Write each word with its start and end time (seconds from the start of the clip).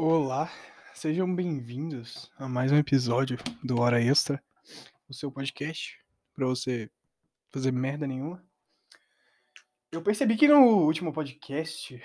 Olá, 0.00 0.48
sejam 0.94 1.34
bem-vindos 1.34 2.30
a 2.38 2.48
mais 2.48 2.70
um 2.70 2.76
episódio 2.76 3.36
do 3.64 3.80
Hora 3.80 4.00
Extra, 4.00 4.40
o 5.08 5.12
seu 5.12 5.28
podcast 5.28 5.98
pra 6.36 6.46
você 6.46 6.88
fazer 7.50 7.72
merda 7.72 8.06
nenhuma. 8.06 8.40
Eu 9.90 10.00
percebi 10.00 10.36
que 10.36 10.46
no 10.46 10.84
último 10.84 11.12
podcast 11.12 12.00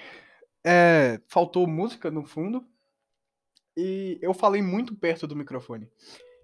é, 0.65 1.21
faltou 1.27 1.67
música 1.67 2.09
no 2.09 2.25
fundo 2.25 2.67
e 3.77 4.17
eu 4.23 4.33
falei 4.33 4.63
muito 4.63 4.95
perto 4.95 5.27
do 5.27 5.35
microfone. 5.35 5.87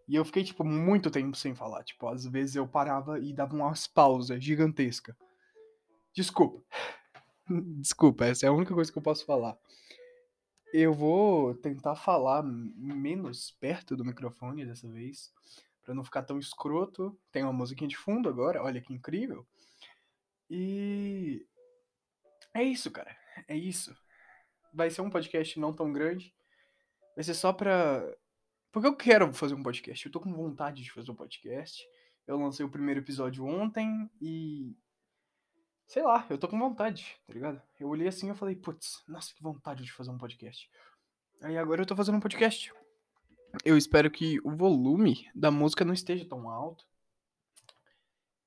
E 0.07 0.13
eu 0.13 0.23
fiquei, 0.23 0.43
tipo, 0.43 0.63
muito 0.63 1.09
tempo 1.09 1.35
sem 1.35 1.55
falar. 1.55 1.83
Tipo, 1.83 2.09
às 2.09 2.27
vezes 2.27 2.57
eu 2.57 2.67
parava 2.67 3.17
e 3.17 3.33
dava 3.33 3.55
umas 3.55 3.87
pausas 3.87 4.43
gigantescas. 4.43 5.15
Desculpa. 6.13 6.63
Desculpa, 7.81 8.25
essa 8.25 8.45
é 8.45 8.49
a 8.49 8.53
única 8.53 8.75
coisa 8.75 8.91
que 8.91 8.97
eu 8.99 9.01
posso 9.01 9.25
falar. 9.25 9.57
Eu 10.71 10.93
vou 10.93 11.55
tentar 11.55 11.95
falar 11.95 12.43
menos 12.43 13.51
perto 13.59 13.95
do 13.95 14.05
microfone 14.05 14.65
dessa 14.65 14.87
vez, 14.87 15.33
para 15.83 15.95
não 15.95 16.03
ficar 16.03 16.23
tão 16.23 16.37
escroto. 16.37 17.17
Tem 17.31 17.43
uma 17.43 17.53
musiquinha 17.53 17.87
de 17.87 17.97
fundo 17.97 18.29
agora, 18.29 18.63
olha 18.63 18.81
que 18.81 18.93
incrível. 18.93 19.47
E 20.49 21.45
é 22.53 22.63
isso, 22.63 22.89
cara. 22.91 23.15
É 23.47 23.55
isso. 23.55 23.95
Vai 24.73 24.89
ser 24.89 25.01
um 25.01 25.09
podcast 25.09 25.59
não 25.59 25.73
tão 25.73 25.91
grande. 25.91 26.33
Vai 27.15 27.23
ser 27.23 27.33
só 27.33 27.53
pra. 27.53 28.03
Porque 28.71 28.87
eu 28.87 28.95
quero 28.95 29.33
fazer 29.33 29.55
um 29.55 29.63
podcast. 29.63 30.05
Eu 30.05 30.11
tô 30.11 30.19
com 30.19 30.33
vontade 30.33 30.83
de 30.83 30.91
fazer 30.91 31.11
um 31.11 31.15
podcast. 31.15 31.83
Eu 32.27 32.37
lancei 32.37 32.65
o 32.65 32.69
primeiro 32.69 32.99
episódio 32.99 33.45
ontem 33.45 34.09
e 34.21 34.75
Sei 35.89 36.03
lá, 36.03 36.23
eu 36.29 36.37
tô 36.37 36.47
com 36.47 36.59
vontade, 36.59 37.19
tá 37.25 37.33
ligado? 37.33 37.59
Eu 37.79 37.87
olhei 37.87 38.07
assim 38.07 38.29
e 38.29 38.35
falei, 38.35 38.55
putz, 38.55 39.03
nossa, 39.07 39.33
que 39.33 39.41
vontade 39.41 39.83
de 39.83 39.91
fazer 39.91 40.11
um 40.11 40.19
podcast. 40.19 40.69
Aí 41.41 41.57
agora 41.57 41.81
eu 41.81 41.85
tô 41.85 41.95
fazendo 41.95 42.15
um 42.15 42.21
podcast. 42.21 42.71
Eu 43.65 43.75
espero 43.75 44.11
que 44.11 44.39
o 44.41 44.55
volume 44.55 45.27
da 45.33 45.49
música 45.49 45.83
não 45.83 45.91
esteja 45.91 46.29
tão 46.29 46.47
alto. 46.47 46.85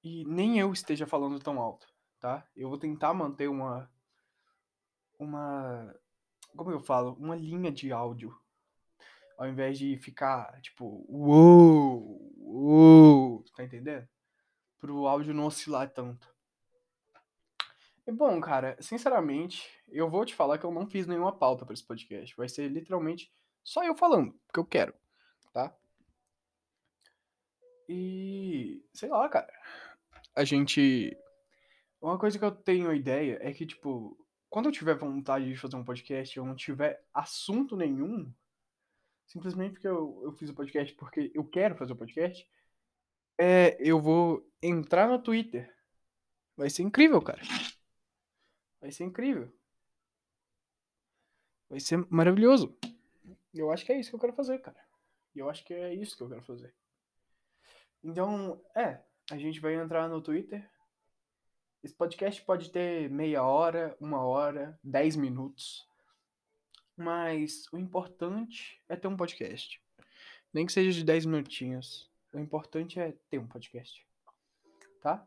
E 0.05 0.25
nem 0.25 0.61
eu 0.61 0.73
esteja 0.73 1.05
falando 1.05 1.41
tão 1.41 1.59
alto, 1.59 1.89
tá? 2.21 2.47
Eu 2.55 2.69
vou 2.69 2.79
tentar 2.79 3.13
manter 3.13 3.49
uma. 3.49 3.91
Uma. 5.19 5.93
Como 6.57 6.71
eu 6.71 6.79
falo? 6.79 7.15
Uma 7.15 7.35
linha 7.35 7.73
de 7.73 7.91
áudio. 7.91 8.33
Ao 9.37 9.49
invés 9.49 9.77
de 9.77 9.97
ficar, 9.97 10.61
tipo, 10.61 11.05
uou, 11.09 12.33
uou, 12.39 13.45
tá 13.57 13.65
entendendo? 13.65 14.09
Pro 14.79 15.09
áudio 15.09 15.35
não 15.35 15.47
oscilar 15.47 15.91
tanto. 15.91 16.32
Bom, 18.11 18.41
cara, 18.41 18.77
sinceramente, 18.81 19.69
eu 19.89 20.11
vou 20.11 20.25
te 20.25 20.35
falar 20.35 20.59
que 20.59 20.65
eu 20.65 20.73
não 20.73 20.87
fiz 20.87 21.07
nenhuma 21.07 21.37
pauta 21.37 21.65
para 21.65 21.75
esse 21.75 21.85
podcast. 21.85 22.37
Vai 22.37 22.49
ser 22.49 22.69
literalmente 22.69 23.33
só 23.63 23.85
eu 23.85 23.95
falando, 23.95 24.33
porque 24.47 24.61
eu 24.61 24.65
quero, 24.65 24.95
tá? 25.53 25.75
E 27.89 28.85
sei 28.93 29.09
lá, 29.09 29.29
cara. 29.29 29.53
A 30.35 30.45
gente 30.45 31.17
uma 32.03 32.19
coisa 32.19 32.37
que 32.37 32.45
eu 32.45 32.51
tenho 32.51 32.93
ideia 32.93 33.39
é 33.41 33.53
que 33.53 33.65
tipo, 33.65 34.19
quando 34.51 34.67
eu 34.67 34.73
tiver 34.73 34.97
vontade 34.97 35.47
de 35.47 35.57
fazer 35.57 35.77
um 35.77 35.85
podcast, 35.85 36.37
eu 36.37 36.45
não 36.45 36.57
tiver 36.57 37.01
assunto 37.15 37.77
nenhum, 37.77 38.29
simplesmente 39.25 39.75
porque 39.75 39.87
eu, 39.87 40.21
eu 40.25 40.33
fiz 40.33 40.51
o 40.51 40.55
podcast 40.55 40.93
porque 40.97 41.31
eu 41.33 41.45
quero 41.45 41.77
fazer 41.77 41.93
o 41.93 41.97
podcast, 41.97 42.45
é, 43.39 43.77
eu 43.79 44.01
vou 44.01 44.45
entrar 44.61 45.09
no 45.09 45.23
Twitter. 45.23 45.73
Vai 46.57 46.69
ser 46.69 46.83
incrível, 46.83 47.23
cara. 47.23 47.41
Vai 48.83 48.91
ser 48.91 49.05
incrível. 49.05 49.49
Vai 51.71 51.79
ser 51.79 52.05
maravilhoso. 52.11 52.77
Eu 53.55 53.71
acho 53.71 53.87
que 53.87 53.93
é 53.93 54.01
isso 54.01 54.11
que 54.11 54.17
eu 54.17 54.21
quero 54.21 54.33
fazer, 54.33 54.59
cara. 54.59 54.77
E 55.37 55.39
eu 55.39 55.49
acho 55.49 55.65
que 55.65 55.73
é 55.73 55.95
isso 55.95 56.17
que 56.17 56.23
eu 56.25 56.29
quero 56.29 56.43
fazer. 56.43 56.75
Então, 58.03 58.61
é, 58.75 59.01
a 59.31 59.39
gente 59.39 59.61
vai 59.61 59.77
entrar 59.77 60.09
no 60.09 60.21
Twitter. 60.21 60.69
Esse 61.81 61.95
podcast 61.95 62.43
pode 62.43 62.73
ter 62.73 63.09
meia 63.09 63.45
hora, 63.45 63.97
uma 64.01 64.25
hora, 64.27 64.77
dez 64.83 65.15
minutos. 65.15 65.89
Mas 66.97 67.73
o 67.73 67.79
importante 67.79 68.83
é 68.89 68.97
ter 68.97 69.07
um 69.07 69.17
podcast. 69.17 69.81
Nem 70.53 70.67
que 70.67 70.73
seja 70.73 70.91
de 70.91 71.05
dez 71.05 71.25
minutinhos. 71.25 72.11
O 72.35 72.39
importante 72.41 72.99
é 72.99 73.13
ter 73.31 73.39
um 73.39 73.47
podcast. 73.47 74.05
Tá? 75.01 75.25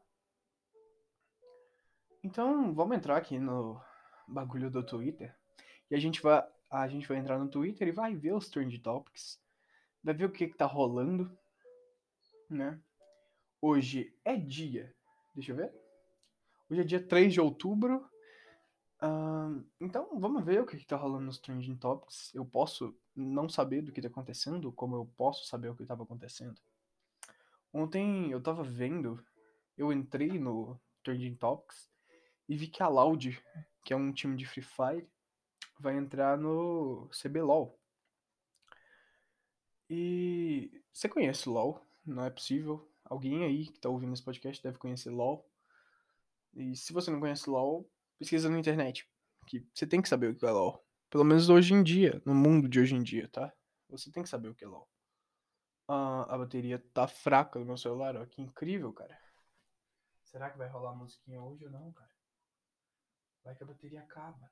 Então, 2.26 2.74
vamos 2.74 2.98
entrar 2.98 3.18
aqui 3.18 3.38
no 3.38 3.80
bagulho 4.28 4.72
do 4.72 4.84
Twitter. 4.84 5.32
E 5.92 5.94
a 5.94 6.00
gente 6.00 6.24
vai, 6.24 6.44
a 6.72 6.88
gente 6.88 7.08
vai 7.08 7.18
entrar 7.18 7.38
no 7.38 7.48
Twitter 7.48 7.88
e 7.88 7.92
vai 7.92 8.16
ver 8.16 8.34
os 8.34 8.50
trend 8.50 8.80
topics. 8.80 9.40
Vai 10.04 10.16
ver 10.16 10.26
o 10.26 10.32
que, 10.32 10.48
que 10.48 10.58
tá 10.58 10.66
rolando, 10.66 11.32
né? 12.50 12.82
Hoje 13.62 14.12
é 14.26 14.36
dia. 14.36 14.92
Deixa 15.36 15.52
eu 15.52 15.56
ver. 15.56 15.72
Hoje 16.68 16.82
é 16.82 16.84
dia 16.84 17.08
3 17.08 17.32
de 17.32 17.40
outubro. 17.40 18.10
Uh, 19.04 19.64
então, 19.80 20.20
vamos 20.20 20.44
ver 20.44 20.64
o 20.64 20.66
que, 20.66 20.78
que 20.78 20.88
tá 20.88 20.98
rolando 20.98 21.26
nos 21.26 21.38
trending 21.38 21.78
topics. 21.78 22.34
Eu 22.34 22.44
posso 22.44 22.98
não 23.16 23.48
saber 23.48 23.84
do 23.84 23.92
que 23.92 24.02
tá 24.02 24.08
acontecendo, 24.08 24.72
como 24.72 24.96
eu 24.96 25.06
posso 25.16 25.46
saber 25.46 25.70
o 25.70 25.76
que 25.76 25.86
tava 25.86 26.02
acontecendo. 26.02 26.60
Ontem 27.72 28.32
eu 28.32 28.42
tava 28.42 28.64
vendo, 28.64 29.24
eu 29.78 29.94
entrei 29.94 30.40
no 30.40 30.82
trending 31.04 31.36
topics 31.36 31.94
e 32.48 32.56
vi 32.56 32.68
que 32.68 32.82
a 32.82 32.88
Loud, 32.88 33.42
que 33.84 33.94
é 33.94 33.96
um 33.96 34.12
time 34.12 34.36
de 34.36 34.46
Free 34.46 34.62
Fire, 34.62 35.10
vai 35.80 35.96
entrar 35.98 36.38
no 36.38 37.10
CBLOL. 37.10 37.80
E 39.90 40.84
você 40.92 41.08
conhece 41.08 41.48
LoL, 41.48 41.86
não 42.06 42.26
é 42.26 42.30
possível. 42.30 42.90
Alguém 43.04 43.44
aí 43.44 43.68
que 43.68 43.80
tá 43.80 43.90
ouvindo 43.90 44.14
esse 44.14 44.24
podcast 44.24 44.62
deve 44.64 44.78
conhecer 44.78 45.12
LoL. 45.12 45.48
E 46.54 46.76
se 46.76 46.92
você 46.92 47.12
não 47.12 47.20
conhece 47.20 47.50
LoL, 47.50 47.90
pesquisa 48.18 48.50
na 48.50 48.58
internet, 48.58 49.08
que 49.46 49.68
você 49.74 49.86
tem 49.86 50.02
que 50.02 50.10
saber 50.10 50.32
o 50.32 50.36
que 50.36 50.46
é 50.46 50.52
LoL. 50.52 50.84
Pelo 51.10 51.24
menos 51.24 51.50
hoje 51.50 51.74
em 51.74 51.84
dia, 51.84 52.22
no 52.26 52.34
mundo 52.34 52.68
de 52.68 52.80
hoje 52.80 52.96
em 52.96 53.04
dia, 53.04 53.30
tá? 53.30 53.54
Você 53.90 54.12
tem 54.12 54.24
que 54.24 54.30
saber 54.30 54.50
o 54.50 54.56
que 54.56 54.64
é 54.64 54.68
LoL. 54.68 54.90
Ah, 55.88 56.34
a 56.34 56.38
bateria 56.38 56.84
tá 56.94 57.08
fraca 57.08 57.60
no 57.60 57.66
meu 57.66 57.78
celular, 57.78 58.16
ó, 58.16 58.26
que 58.26 58.42
incrível, 58.42 58.92
cara. 58.92 59.16
Será 60.24 60.50
que 60.50 60.58
vai 60.58 60.68
rolar 60.68 60.96
musiquinha 60.96 61.40
hoje 61.42 61.66
ou 61.66 61.72
não, 61.72 61.92
cara? 61.94 62.15
Vai 63.46 63.56
que 63.56 63.64
a 63.64 63.68
bateria 63.68 64.02
acaba. 64.02 64.52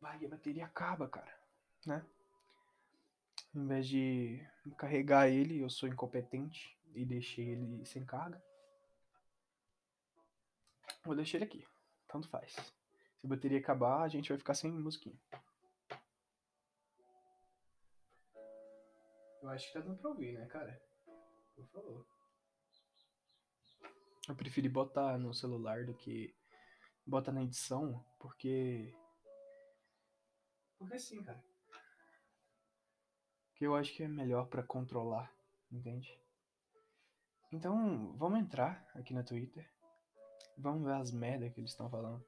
Vai, 0.00 0.26
a 0.26 0.28
bateria 0.28 0.66
acaba, 0.66 1.08
cara. 1.08 1.32
Né? 1.86 2.04
Em 3.54 3.66
vez 3.68 3.86
de 3.86 4.44
carregar 4.76 5.28
ele, 5.28 5.60
eu 5.60 5.70
sou 5.70 5.88
incompetente 5.88 6.76
e 6.92 7.04
deixei 7.04 7.50
ele 7.50 7.86
sem 7.86 8.04
carga. 8.04 8.42
Vou 11.04 11.14
deixar 11.14 11.38
ele 11.38 11.44
aqui. 11.44 11.66
Tanto 12.08 12.28
faz. 12.28 12.52
Se 12.52 13.26
a 13.26 13.28
bateria 13.28 13.58
acabar, 13.58 14.02
a 14.02 14.08
gente 14.08 14.28
vai 14.30 14.38
ficar 14.38 14.54
sem 14.54 14.72
musiquinha. 14.72 15.18
Eu 19.40 19.50
acho 19.50 19.68
que 19.68 19.74
tá 19.74 19.80
dando 19.80 19.98
pra 19.98 20.10
ouvir, 20.10 20.32
né, 20.32 20.46
cara? 20.46 20.82
Por 21.54 21.66
favor. 21.68 22.13
Eu 24.28 24.34
preferi 24.34 24.68
botar 24.68 25.18
no 25.18 25.34
celular 25.34 25.84
do 25.84 25.94
que 25.94 26.34
botar 27.06 27.32
na 27.32 27.42
edição, 27.42 28.04
porque. 28.18 28.94
Porque 30.78 30.98
sim, 30.98 31.22
cara. 31.22 31.42
Que 33.54 33.66
eu 33.66 33.74
acho 33.74 33.94
que 33.94 34.02
é 34.02 34.08
melhor 34.08 34.48
para 34.48 34.62
controlar, 34.62 35.32
entende? 35.70 36.18
Então, 37.52 38.16
vamos 38.16 38.40
entrar 38.40 38.84
aqui 38.94 39.14
no 39.14 39.24
Twitter. 39.24 39.70
Vamos 40.56 40.84
ver 40.84 40.94
as 40.94 41.12
merdas 41.12 41.52
que 41.52 41.60
eles 41.60 41.70
estão 41.70 41.90
falando. 41.90 42.24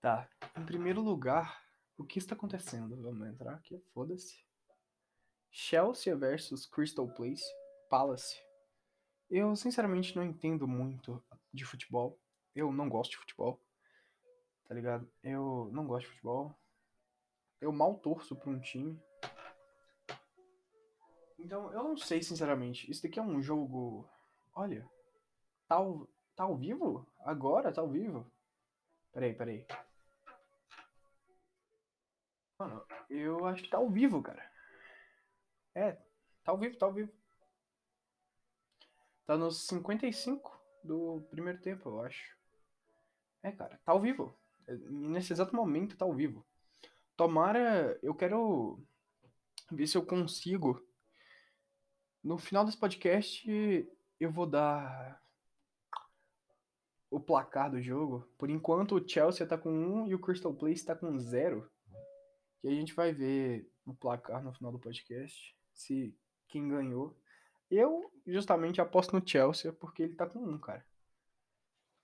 Tá. 0.00 0.28
Em 0.56 0.64
primeiro 0.64 1.00
lugar, 1.00 1.64
o 1.98 2.04
que 2.04 2.18
está 2.18 2.34
acontecendo? 2.34 3.00
Vamos 3.02 3.26
entrar 3.26 3.54
aqui, 3.54 3.78
foda-se. 3.92 4.44
Chelsea 5.50 6.14
versus 6.16 6.66
Crystal 6.66 7.08
Palace. 7.08 7.44
Palace. 7.88 8.49
Eu, 9.30 9.54
sinceramente, 9.54 10.16
não 10.16 10.24
entendo 10.24 10.66
muito 10.66 11.22
de 11.54 11.64
futebol. 11.64 12.18
Eu 12.52 12.72
não 12.72 12.88
gosto 12.88 13.12
de 13.12 13.18
futebol. 13.18 13.60
Tá 14.66 14.74
ligado? 14.74 15.08
Eu 15.22 15.70
não 15.72 15.86
gosto 15.86 16.06
de 16.06 16.12
futebol. 16.14 16.52
Eu 17.60 17.70
mal 17.70 17.94
torço 17.98 18.34
pra 18.34 18.50
um 18.50 18.58
time. 18.58 19.00
Então, 21.38 21.72
eu 21.72 21.84
não 21.84 21.96
sei, 21.96 22.20
sinceramente. 22.22 22.90
Isso 22.90 23.04
daqui 23.04 23.20
é 23.20 23.22
um 23.22 23.40
jogo. 23.40 24.08
Olha. 24.52 24.84
Tá 25.68 25.76
ao, 25.76 26.08
tá 26.34 26.42
ao 26.42 26.56
vivo? 26.56 27.06
Agora 27.20 27.72
tá 27.72 27.80
ao 27.80 27.88
vivo? 27.88 28.28
Peraí, 29.12 29.32
peraí. 29.32 29.64
Mano, 32.58 32.84
eu 33.08 33.46
acho 33.46 33.62
que 33.62 33.70
tá 33.70 33.78
ao 33.78 33.88
vivo, 33.88 34.20
cara. 34.20 34.50
É, 35.72 35.92
tá 36.42 36.50
ao 36.50 36.58
vivo, 36.58 36.76
tá 36.76 36.86
ao 36.86 36.92
vivo. 36.92 37.19
Tá 39.30 39.36
nos 39.36 39.64
55 39.68 40.60
do 40.82 41.24
primeiro 41.30 41.60
tempo, 41.60 41.88
eu 41.88 42.00
acho. 42.00 42.36
É, 43.44 43.52
cara, 43.52 43.80
tá 43.84 43.92
ao 43.92 44.00
vivo. 44.00 44.36
É, 44.66 44.74
nesse 44.90 45.32
exato 45.32 45.54
momento 45.54 45.96
tá 45.96 46.04
ao 46.04 46.12
vivo. 46.12 46.44
tomara. 47.16 47.96
Eu 48.02 48.12
quero 48.12 48.82
ver 49.70 49.86
se 49.86 49.96
eu 49.96 50.04
consigo. 50.04 50.84
No 52.24 52.38
final 52.38 52.64
desse 52.64 52.76
podcast, 52.76 53.48
eu 54.18 54.32
vou 54.32 54.46
dar 54.46 55.22
o 57.08 57.20
placar 57.20 57.70
do 57.70 57.80
jogo. 57.80 58.28
Por 58.36 58.50
enquanto, 58.50 58.96
o 58.96 59.08
Chelsea 59.08 59.46
tá 59.46 59.56
com 59.56 59.70
1 59.70 60.08
e 60.08 60.14
o 60.16 60.20
Crystal 60.20 60.52
Palace 60.52 60.84
tá 60.84 60.96
com 60.96 61.16
0. 61.16 61.70
E 62.64 62.68
a 62.68 62.72
gente 62.72 62.92
vai 62.94 63.12
ver 63.12 63.70
o 63.86 63.94
placar 63.94 64.42
no 64.42 64.52
final 64.52 64.72
do 64.72 64.80
podcast. 64.80 65.56
Se 65.72 66.18
quem 66.48 66.68
ganhou. 66.68 67.16
Eu, 67.70 68.12
justamente, 68.26 68.80
aposto 68.80 69.14
no 69.16 69.26
Chelsea 69.26 69.72
porque 69.72 70.02
ele 70.02 70.14
tá 70.14 70.26
com 70.26 70.40
1, 70.40 70.58
cara. 70.58 70.84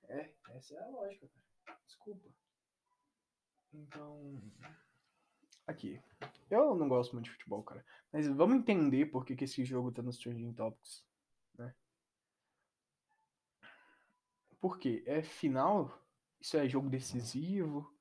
É, 0.09 0.31
essa 0.51 0.75
é 0.75 0.83
a 0.83 0.87
lógica, 0.89 1.29
cara. 1.65 1.81
Desculpa. 1.85 2.29
Então. 3.73 4.41
Aqui. 5.67 6.01
Eu 6.49 6.77
não 6.77 6.89
gosto 6.89 7.13
muito 7.13 7.25
de 7.25 7.33
futebol, 7.33 7.63
cara. 7.65 7.85
Mas 8.13 8.29
vamos 8.29 8.57
entender 8.57 9.07
por 9.07 9.25
que, 9.25 9.35
que 9.35 9.45
esse 9.45 9.65
jogo 9.65 9.91
tá 9.91 10.01
nos 10.01 10.19
Trending 10.19 10.55
Topics, 10.55 11.05
né? 11.59 11.75
Porque 14.61 15.03
é 15.07 15.23
final? 15.23 16.01
Isso 16.41 16.57
é 16.57 16.69
jogo 16.69 16.89
decisivo? 16.89 17.93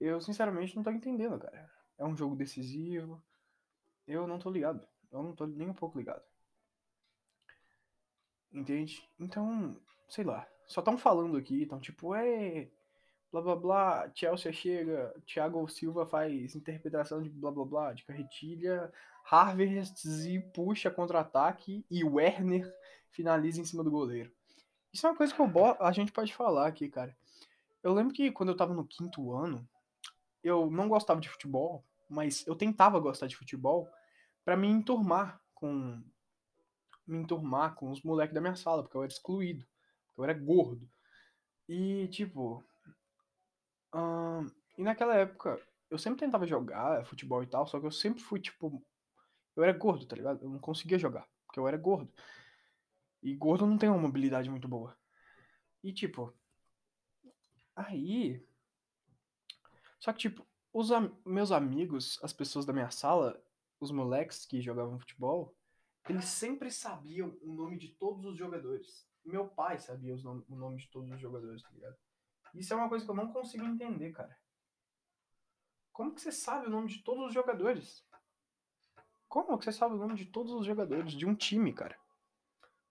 Eu, 0.00 0.20
sinceramente, 0.20 0.74
não 0.74 0.82
tô 0.82 0.90
entendendo, 0.90 1.38
cara. 1.38 1.70
É 1.98 2.04
um 2.04 2.16
jogo 2.16 2.34
decisivo? 2.34 3.22
Eu 4.06 4.26
não 4.26 4.38
tô 4.38 4.50
ligado. 4.50 4.86
Eu 5.10 5.22
não 5.22 5.34
tô 5.34 5.46
nem 5.46 5.68
um 5.68 5.74
pouco 5.74 5.98
ligado. 5.98 6.24
Entende? 8.52 9.02
Então, 9.18 9.76
sei 10.08 10.24
lá. 10.24 10.46
Só 10.66 10.80
estão 10.80 10.98
falando 10.98 11.36
aqui, 11.36 11.62
então, 11.62 11.80
tipo, 11.80 12.14
é 12.14 12.68
blá 13.30 13.40
blá 13.40 13.56
blá, 13.56 14.10
Chelsea 14.14 14.52
chega, 14.52 15.14
Thiago 15.26 15.66
Silva 15.68 16.06
faz 16.06 16.54
interpretação 16.54 17.22
de 17.22 17.28
blá 17.28 17.50
blá 17.50 17.64
blá, 17.64 17.92
de 17.92 18.04
carretilha, 18.04 18.92
Harvard 19.24 19.92
e 20.26 20.40
puxa 20.40 20.90
contra-ataque 20.90 21.84
e 21.90 22.04
Werner 22.04 22.72
finaliza 23.10 23.60
em 23.60 23.64
cima 23.64 23.84
do 23.84 23.90
goleiro. 23.90 24.32
Isso 24.92 25.06
é 25.06 25.10
uma 25.10 25.16
coisa 25.16 25.34
que 25.34 25.40
eu, 25.40 25.50
a 25.80 25.92
gente 25.92 26.12
pode 26.12 26.34
falar 26.34 26.66
aqui, 26.66 26.88
cara. 26.88 27.16
Eu 27.82 27.92
lembro 27.92 28.14
que 28.14 28.30
quando 28.30 28.48
eu 28.50 28.56
tava 28.56 28.72
no 28.72 28.86
quinto 28.86 29.32
ano, 29.32 29.68
eu 30.42 30.70
não 30.70 30.88
gostava 30.88 31.20
de 31.20 31.28
futebol, 31.28 31.84
mas 32.08 32.46
eu 32.46 32.56
tentava 32.56 32.98
gostar 32.98 33.26
de 33.26 33.36
futebol 33.36 33.88
para 34.44 34.56
me 34.56 34.66
enturmar 34.66 35.40
com 35.54 36.02
me 37.08 37.18
enturmar 37.18 37.74
com 37.74 37.90
os 37.90 38.02
moleques 38.02 38.34
da 38.34 38.40
minha 38.40 38.54
sala, 38.56 38.82
porque 38.82 38.96
eu 38.96 39.02
era 39.02 39.12
excluído, 39.12 39.66
eu 40.16 40.24
era 40.24 40.34
gordo. 40.34 40.88
E 41.68 42.08
tipo, 42.08 42.64
hum, 43.94 44.46
e 44.76 44.82
naquela 44.82 45.14
época 45.16 45.60
eu 45.90 45.98
sempre 45.98 46.20
tentava 46.20 46.46
jogar 46.46 47.04
futebol 47.06 47.42
e 47.42 47.46
tal, 47.46 47.66
só 47.66 47.80
que 47.80 47.86
eu 47.86 47.90
sempre 47.90 48.22
fui 48.22 48.40
tipo 48.40 48.82
eu 49.56 49.64
era 49.64 49.72
gordo, 49.72 50.06
tá 50.06 50.14
ligado? 50.14 50.42
Eu 50.44 50.50
não 50.50 50.58
conseguia 50.60 50.98
jogar, 50.98 51.28
porque 51.46 51.58
eu 51.58 51.66
era 51.66 51.76
gordo. 51.76 52.12
E 53.22 53.34
gordo 53.34 53.66
não 53.66 53.76
tem 53.76 53.88
uma 53.88 53.98
mobilidade 53.98 54.48
muito 54.48 54.68
boa. 54.68 54.96
E 55.82 55.92
tipo, 55.92 56.32
aí 57.74 58.46
só 59.98 60.12
que 60.12 60.18
tipo, 60.20 60.46
os 60.72 60.90
am 60.92 61.10
meus 61.24 61.50
amigos, 61.50 62.18
as 62.22 62.32
pessoas 62.32 62.64
da 62.64 62.72
minha 62.72 62.90
sala, 62.90 63.40
os 63.80 63.90
moleques 63.90 64.46
que 64.46 64.60
jogavam 64.60 64.98
futebol, 64.98 65.54
eles 66.08 66.24
sempre 66.26 66.70
sabiam 66.70 67.36
o 67.42 67.52
nome 67.52 67.78
de 67.78 67.88
todos 67.88 68.24
os 68.24 68.36
jogadores. 68.36 69.06
Meu 69.24 69.48
pai 69.48 69.78
sabia 69.78 70.16
nom 70.16 70.42
o 70.48 70.56
nome 70.56 70.78
de 70.78 70.88
todos 70.90 71.10
os 71.10 71.20
jogadores, 71.20 71.62
tá 71.62 71.70
ligado? 71.70 71.96
Isso 72.54 72.72
é 72.72 72.76
uma 72.76 72.88
coisa 72.88 73.04
que 73.04 73.10
eu 73.10 73.14
não 73.14 73.32
consigo 73.32 73.64
entender, 73.64 74.12
cara. 74.12 74.36
Como 75.92 76.14
que 76.14 76.20
você 76.20 76.32
sabe 76.32 76.66
o 76.66 76.70
nome 76.70 76.88
de 76.88 77.02
todos 77.02 77.26
os 77.26 77.34
jogadores? 77.34 78.06
Como 79.28 79.58
que 79.58 79.64
você 79.64 79.72
sabe 79.72 79.94
o 79.94 79.98
nome 79.98 80.14
de 80.14 80.26
todos 80.26 80.52
os 80.52 80.64
jogadores 80.64 81.12
de 81.12 81.26
um 81.26 81.34
time, 81.34 81.72
cara? 81.72 81.98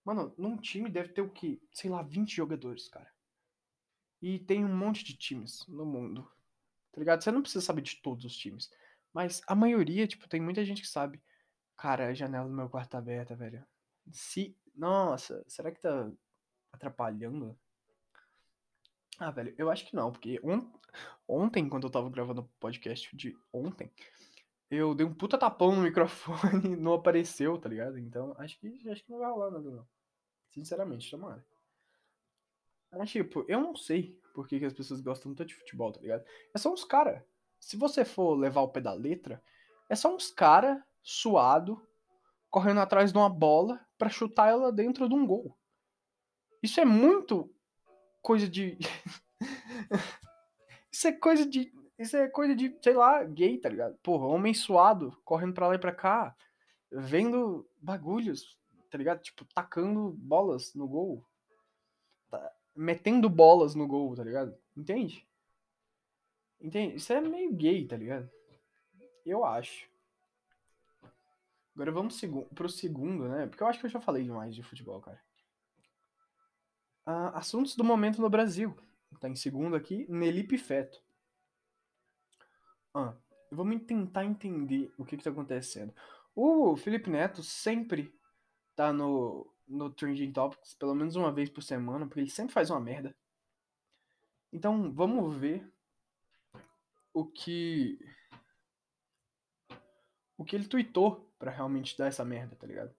Mano, 0.04 0.32
num 0.38 0.56
time 0.56 0.88
deve 0.88 1.12
ter 1.12 1.20
o 1.20 1.30
quê? 1.30 1.60
Sei 1.72 1.90
lá, 1.90 2.02
20 2.02 2.34
jogadores, 2.34 2.88
cara. 2.88 3.12
E 4.22 4.38
tem 4.38 4.64
um 4.64 4.76
monte 4.76 5.04
de 5.04 5.16
times 5.16 5.66
no 5.66 5.84
mundo. 5.84 6.30
Tá 6.92 7.00
ligado? 7.00 7.22
Você 7.22 7.30
não 7.30 7.42
precisa 7.42 7.64
saber 7.64 7.82
de 7.82 8.00
todos 8.00 8.24
os 8.24 8.36
times. 8.36 8.70
Mas 9.12 9.42
a 9.46 9.54
maioria, 9.54 10.06
tipo, 10.06 10.28
tem 10.28 10.40
muita 10.40 10.64
gente 10.64 10.82
que 10.82 10.88
sabe. 10.88 11.20
Cara, 11.78 12.08
a 12.08 12.14
janela 12.14 12.48
do 12.48 12.52
meu 12.52 12.68
quarto 12.68 12.90
tá 12.90 12.98
aberta, 12.98 13.36
velho. 13.36 13.64
Se. 14.10 14.58
Nossa, 14.74 15.44
será 15.46 15.70
que 15.70 15.80
tá 15.80 16.10
atrapalhando? 16.72 17.56
Ah, 19.16 19.30
velho, 19.30 19.54
eu 19.56 19.70
acho 19.70 19.86
que 19.86 19.94
não, 19.94 20.10
porque 20.10 20.40
on... 20.42 20.68
ontem, 21.26 21.68
quando 21.68 21.86
eu 21.86 21.90
tava 21.90 22.10
gravando 22.10 22.40
o 22.40 22.48
podcast 22.58 23.14
de 23.16 23.36
ontem, 23.52 23.92
eu 24.68 24.92
dei 24.92 25.06
um 25.06 25.14
puta 25.14 25.38
tapão 25.38 25.74
no 25.74 25.82
microfone 25.82 26.72
e 26.72 26.76
não 26.76 26.94
apareceu, 26.94 27.56
tá 27.58 27.68
ligado? 27.68 27.96
Então, 27.96 28.34
acho 28.38 28.58
que, 28.58 28.90
acho 28.90 29.04
que 29.04 29.10
não 29.12 29.20
vai 29.20 29.30
rolar 29.30 29.52
nada, 29.52 29.70
não. 29.70 29.88
Sinceramente, 30.50 31.08
tomara. 31.08 31.44
Mas, 32.90 33.10
tipo, 33.10 33.44
eu 33.46 33.60
não 33.60 33.76
sei 33.76 34.20
por 34.34 34.48
que, 34.48 34.58
que 34.58 34.64
as 34.64 34.72
pessoas 34.72 35.00
gostam 35.00 35.32
tanto 35.32 35.48
de 35.48 35.54
futebol, 35.54 35.92
tá 35.92 36.00
ligado? 36.00 36.24
É 36.52 36.58
só 36.58 36.72
uns 36.72 36.84
cara. 36.84 37.24
Se 37.60 37.76
você 37.76 38.04
for 38.04 38.34
levar 38.34 38.62
o 38.62 38.68
pé 38.68 38.80
da 38.80 38.92
letra, 38.92 39.40
é 39.88 39.94
só 39.94 40.14
uns 40.14 40.30
cara 40.30 40.84
suado, 41.02 41.80
correndo 42.50 42.80
atrás 42.80 43.12
de 43.12 43.18
uma 43.18 43.28
bola 43.28 43.84
para 43.96 44.08
chutar 44.08 44.48
ela 44.48 44.72
dentro 44.72 45.08
de 45.08 45.14
um 45.14 45.26
gol. 45.26 45.56
Isso 46.62 46.80
é 46.80 46.84
muito 46.84 47.52
coisa 48.22 48.48
de. 48.48 48.78
isso 50.90 51.08
é 51.08 51.12
coisa 51.12 51.46
de. 51.46 51.72
Isso 51.98 52.16
é 52.16 52.28
coisa 52.28 52.54
de, 52.54 52.76
sei 52.80 52.94
lá, 52.94 53.24
gay, 53.24 53.58
tá 53.58 53.68
ligado? 53.68 53.96
Porra, 54.02 54.26
homem 54.26 54.54
suado, 54.54 55.16
correndo 55.24 55.54
pra 55.54 55.66
lá 55.66 55.74
e 55.74 55.78
pra 55.78 55.92
cá, 55.92 56.36
vendo 56.92 57.68
bagulhos, 57.80 58.56
tá 58.88 58.96
ligado? 58.96 59.20
Tipo, 59.20 59.44
tacando 59.46 60.10
bolas 60.10 60.74
no 60.74 60.86
gol. 60.86 61.24
Tá, 62.30 62.52
metendo 62.74 63.28
bolas 63.28 63.74
no 63.74 63.86
gol, 63.86 64.14
tá 64.14 64.22
ligado? 64.22 64.56
Entende? 64.76 65.26
Entende? 66.60 66.96
Isso 66.96 67.12
é 67.12 67.20
meio 67.20 67.52
gay, 67.52 67.84
tá 67.86 67.96
ligado? 67.96 68.30
Eu 69.26 69.44
acho. 69.44 69.88
Agora 71.78 71.92
vamos 71.92 72.20
pro 72.56 72.68
segundo, 72.68 73.28
né? 73.28 73.46
Porque 73.46 73.62
eu 73.62 73.68
acho 73.68 73.78
que 73.78 73.86
eu 73.86 73.90
já 73.90 74.00
falei 74.00 74.24
demais 74.24 74.52
de 74.52 74.64
futebol, 74.64 75.00
cara. 75.00 75.22
Ah, 77.06 77.38
assuntos 77.38 77.76
do 77.76 77.84
momento 77.84 78.20
no 78.20 78.28
Brasil. 78.28 78.76
Tá 79.20 79.28
em 79.28 79.36
segundo 79.36 79.76
aqui, 79.76 80.04
Nelipe 80.10 80.58
Feto. 80.58 81.00
Ah, 82.92 83.14
vamos 83.52 83.80
tentar 83.84 84.24
entender 84.24 84.92
o 84.98 85.04
que 85.04 85.16
que 85.16 85.22
tá 85.22 85.30
acontecendo. 85.30 85.94
O 86.34 86.76
Felipe 86.76 87.08
Neto 87.08 87.44
sempre 87.44 88.12
tá 88.74 88.92
no, 88.92 89.48
no 89.64 89.88
Trending 89.88 90.32
Topics 90.32 90.74
pelo 90.74 90.96
menos 90.96 91.14
uma 91.14 91.30
vez 91.30 91.48
por 91.48 91.62
semana, 91.62 92.08
porque 92.08 92.18
ele 92.18 92.30
sempre 92.30 92.52
faz 92.54 92.70
uma 92.70 92.80
merda. 92.80 93.14
Então, 94.52 94.92
vamos 94.92 95.36
ver 95.36 95.72
o 97.14 97.24
que 97.24 98.00
o 100.38 100.44
que 100.44 100.56
ele 100.56 100.66
tweetou 100.66 101.30
para 101.38 101.50
realmente 101.50 101.98
dar 101.98 102.06
essa 102.06 102.24
merda, 102.24 102.56
tá 102.56 102.66
ligado? 102.66 102.94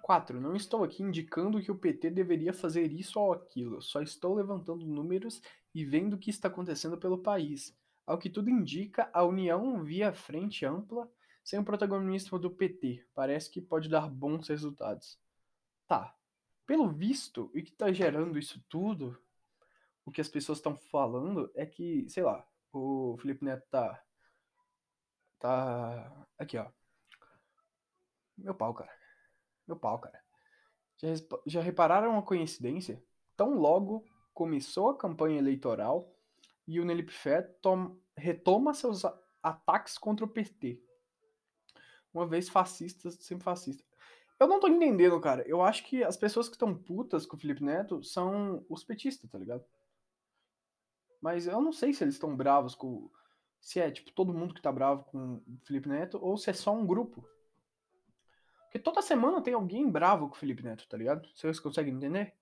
4. 0.00 0.40
Não 0.40 0.56
estou 0.56 0.82
aqui 0.82 1.02
indicando 1.02 1.60
que 1.62 1.70
o 1.70 1.78
PT 1.78 2.10
deveria 2.10 2.52
fazer 2.52 2.90
isso 2.90 3.20
ou 3.20 3.32
aquilo, 3.32 3.80
só 3.80 4.02
estou 4.02 4.34
levantando 4.34 4.84
números 4.84 5.40
e 5.72 5.84
vendo 5.84 6.14
o 6.14 6.18
que 6.18 6.30
está 6.30 6.48
acontecendo 6.48 6.98
pelo 6.98 7.18
país. 7.18 7.78
Ao 8.04 8.18
que 8.18 8.28
tudo 8.28 8.50
indica, 8.50 9.08
a 9.12 9.22
união 9.22 9.84
via 9.84 10.12
frente 10.12 10.66
ampla 10.66 11.08
sem 11.44 11.58
o 11.58 11.64
protagonismo 11.64 12.38
do 12.38 12.50
PT. 12.50 13.06
Parece 13.14 13.50
que 13.50 13.60
pode 13.60 13.88
dar 13.88 14.08
bons 14.08 14.48
resultados. 14.48 15.18
Tá. 15.86 16.14
Pelo 16.66 16.88
visto, 16.88 17.44
o 17.44 17.50
que 17.50 17.70
está 17.70 17.92
gerando 17.92 18.38
isso 18.38 18.64
tudo, 18.68 19.18
o 20.04 20.10
que 20.10 20.20
as 20.20 20.28
pessoas 20.28 20.58
estão 20.58 20.76
falando 20.76 21.50
é 21.54 21.66
que, 21.66 22.08
sei 22.08 22.22
lá, 22.22 22.46
o 22.72 23.16
Felipe 23.20 23.44
Neto 23.44 23.66
tá. 23.70 24.02
Tá. 25.42 26.24
Aqui, 26.38 26.56
ó. 26.56 26.70
Meu 28.38 28.54
pau, 28.54 28.72
cara. 28.72 28.92
Meu 29.66 29.76
pau, 29.76 29.98
cara. 29.98 30.22
Já, 30.96 31.08
já 31.44 31.60
repararam 31.60 32.16
a 32.16 32.22
coincidência? 32.22 33.02
Tão 33.36 33.58
logo 33.58 34.04
começou 34.32 34.90
a 34.90 34.96
campanha 34.96 35.40
eleitoral 35.40 36.16
e 36.64 36.78
o 36.78 36.84
Nelip 36.84 37.10
Fé 37.10 37.44
retoma 38.16 38.72
seus 38.72 39.02
ataques 39.42 39.98
contra 39.98 40.24
o 40.24 40.28
PT. 40.28 40.80
Uma 42.14 42.24
vez 42.24 42.48
fascista, 42.48 43.10
sempre 43.10 43.42
fascista. 43.42 43.82
Eu 44.38 44.46
não 44.46 44.60
tô 44.60 44.68
entendendo, 44.68 45.20
cara. 45.20 45.42
Eu 45.48 45.60
acho 45.60 45.84
que 45.84 46.04
as 46.04 46.16
pessoas 46.16 46.48
que 46.48 46.54
estão 46.54 46.72
putas 46.72 47.26
com 47.26 47.36
o 47.36 47.40
Felipe 47.40 47.64
Neto 47.64 48.00
são 48.04 48.64
os 48.68 48.84
petistas, 48.84 49.28
tá 49.28 49.38
ligado? 49.38 49.64
Mas 51.20 51.48
eu 51.48 51.60
não 51.60 51.72
sei 51.72 51.92
se 51.92 52.04
eles 52.04 52.14
estão 52.14 52.36
bravos 52.36 52.76
com. 52.76 53.10
Se 53.62 53.78
é, 53.78 53.90
tipo, 53.92 54.10
todo 54.10 54.34
mundo 54.34 54.52
que 54.52 54.60
tá 54.60 54.72
bravo 54.72 55.04
com 55.04 55.36
o 55.36 55.60
Felipe 55.64 55.88
Neto 55.88 56.18
ou 56.20 56.36
se 56.36 56.50
é 56.50 56.52
só 56.52 56.74
um 56.74 56.84
grupo. 56.84 57.26
Porque 58.64 58.78
toda 58.78 59.00
semana 59.00 59.40
tem 59.40 59.54
alguém 59.54 59.88
bravo 59.88 60.28
com 60.28 60.34
o 60.34 60.38
Felipe 60.38 60.64
Neto, 60.64 60.88
tá 60.88 60.96
ligado? 60.96 61.28
Vocês 61.32 61.60
conseguem 61.60 61.94
entender? 61.94 62.34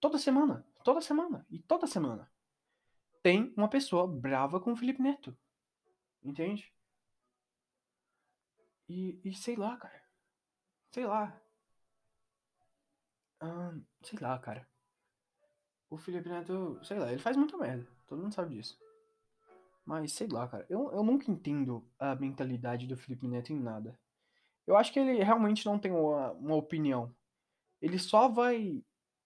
Toda 0.00 0.18
semana, 0.18 0.66
toda 0.82 1.00
semana 1.00 1.46
e 1.48 1.60
toda 1.60 1.86
semana 1.86 2.28
tem 3.22 3.54
uma 3.56 3.68
pessoa 3.68 4.08
brava 4.08 4.60
com 4.60 4.72
o 4.72 4.76
Felipe 4.76 5.00
Neto. 5.00 5.36
Entende? 6.22 6.72
E, 8.88 9.20
e 9.24 9.32
sei 9.34 9.54
lá, 9.54 9.76
cara. 9.76 10.02
Sei 10.90 11.06
lá. 11.06 11.40
Ahn, 13.40 13.82
sei 14.02 14.18
lá, 14.20 14.36
cara. 14.40 14.68
O 15.88 15.96
Felipe 15.96 16.28
Neto, 16.28 16.80
sei 16.84 16.98
lá, 16.98 17.12
ele 17.12 17.20
faz 17.20 17.36
muita 17.36 17.56
merda. 17.56 17.86
Todo 18.08 18.20
mundo 18.20 18.34
sabe 18.34 18.56
disso. 18.56 18.76
Mas 19.86 20.12
sei 20.12 20.26
lá, 20.26 20.48
cara. 20.48 20.66
Eu, 20.68 20.92
eu 20.92 21.02
nunca 21.04 21.30
entendo 21.30 21.88
a 21.98 22.16
mentalidade 22.16 22.86
do 22.88 22.96
Felipe 22.96 23.28
Neto 23.28 23.52
em 23.52 23.60
nada. 23.60 23.98
Eu 24.66 24.76
acho 24.76 24.92
que 24.92 24.98
ele 24.98 25.22
realmente 25.22 25.64
não 25.64 25.78
tem 25.78 25.92
uma, 25.92 26.32
uma 26.32 26.56
opinião. 26.56 27.14
Ele 27.80 27.98
só 27.98 28.28
vai 28.28 28.82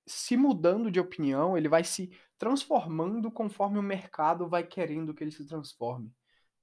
se 0.07 0.37
mudando 0.37 0.90
de 0.90 1.00
opinião, 1.00 1.57
ele 1.57 1.69
vai 1.69 1.85
se 1.85 2.11
transformando 2.37 3.31
conforme 3.31 3.79
o 3.79 3.83
mercado 3.83 4.49
vai 4.49 4.67
querendo 4.67 5.14
que 5.14 5.25
ele 5.25 5.31
se 5.31 5.47
transforme. 5.47 6.12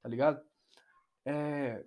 Tá 0.01 0.09
ligado? 0.09 0.45
É, 1.25 1.83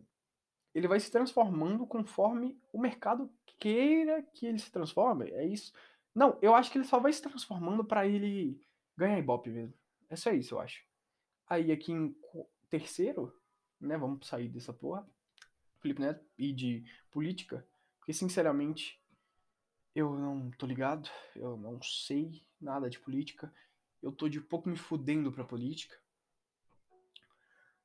ele 0.74 0.88
vai 0.88 0.98
se 0.98 1.10
transformando 1.10 1.86
conforme 1.86 2.58
o 2.72 2.80
mercado 2.80 3.32
queira 3.58 4.22
que 4.34 4.46
ele 4.46 4.58
se 4.58 4.70
transforme. 4.70 5.30
É 5.30 5.46
isso. 5.46 5.72
Não, 6.14 6.38
eu 6.42 6.54
acho 6.54 6.72
que 6.72 6.78
ele 6.78 6.84
só 6.84 6.98
vai 6.98 7.12
se 7.12 7.22
transformando 7.22 7.84
para 7.84 8.06
ele 8.06 8.60
ganhar 8.96 9.18
ibope 9.18 9.50
mesmo. 9.50 9.74
É 10.08 10.16
só 10.16 10.32
isso, 10.32 10.54
eu 10.54 10.60
acho. 10.60 10.89
Aí 11.50 11.72
aqui 11.72 11.90
em 11.90 12.16
terceiro, 12.70 13.36
né? 13.80 13.98
Vamos 13.98 14.28
sair 14.28 14.48
dessa 14.48 14.72
porra. 14.72 15.04
Felipe 15.80 16.00
Neto 16.00 16.24
e 16.38 16.52
de 16.52 16.84
política. 17.10 17.66
Porque, 17.98 18.12
sinceramente, 18.12 19.02
eu 19.92 20.16
não 20.16 20.52
tô 20.52 20.64
ligado. 20.64 21.10
Eu 21.34 21.56
não 21.56 21.82
sei 21.82 22.46
nada 22.60 22.88
de 22.88 23.00
política. 23.00 23.52
Eu 24.00 24.12
tô 24.12 24.28
de 24.28 24.40
pouco 24.40 24.68
me 24.68 24.76
fudendo 24.76 25.32
pra 25.32 25.44
política. 25.44 25.98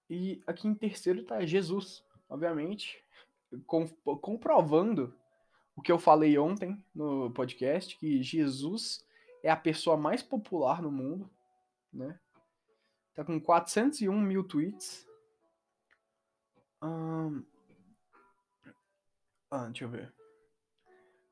E 0.07 0.43
aqui 0.45 0.67
em 0.67 0.75
terceiro 0.75 1.23
tá 1.23 1.43
Jesus, 1.43 2.03
obviamente. 2.29 3.03
comprovando 4.21 5.17
o 5.75 5.81
que 5.81 5.91
eu 5.91 5.97
falei 5.97 6.37
ontem 6.37 6.83
no 6.93 7.31
podcast, 7.31 7.97
que 7.97 8.21
Jesus 8.21 9.03
é 9.41 9.49
a 9.49 9.57
pessoa 9.57 9.97
mais 9.97 10.21
popular 10.21 10.83
no 10.83 10.91
mundo, 10.91 11.29
né? 11.91 12.19
Tá 13.15 13.23
com 13.23 13.39
401 13.39 14.21
mil 14.21 14.43
tweets. 14.43 15.07
Ah, 19.49 19.65
deixa 19.67 19.85
eu 19.85 19.89
ver. 19.89 20.13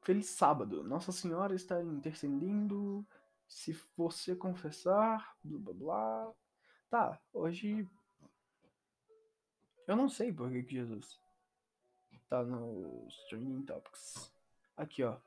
Feliz 0.01 0.27
sábado. 0.29 0.83
Nossa 0.83 1.11
Senhora 1.11 1.53
está 1.53 1.81
intercedendo. 1.83 3.05
Se 3.47 3.77
você 3.95 4.35
confessar, 4.35 5.37
blá 5.43 5.59
blá 5.59 5.73
blá. 5.73 6.33
Tá, 6.89 7.21
hoje. 7.33 7.87
Eu 9.85 9.95
não 9.97 10.07
sei 10.07 10.31
por 10.31 10.49
que 10.49 10.65
Jesus 10.65 11.21
tá 12.33 12.43
nos 12.43 13.15
Trending 13.29 13.61
Topics. 13.61 14.33
Aqui, 14.75 15.03
ó. 15.03 15.17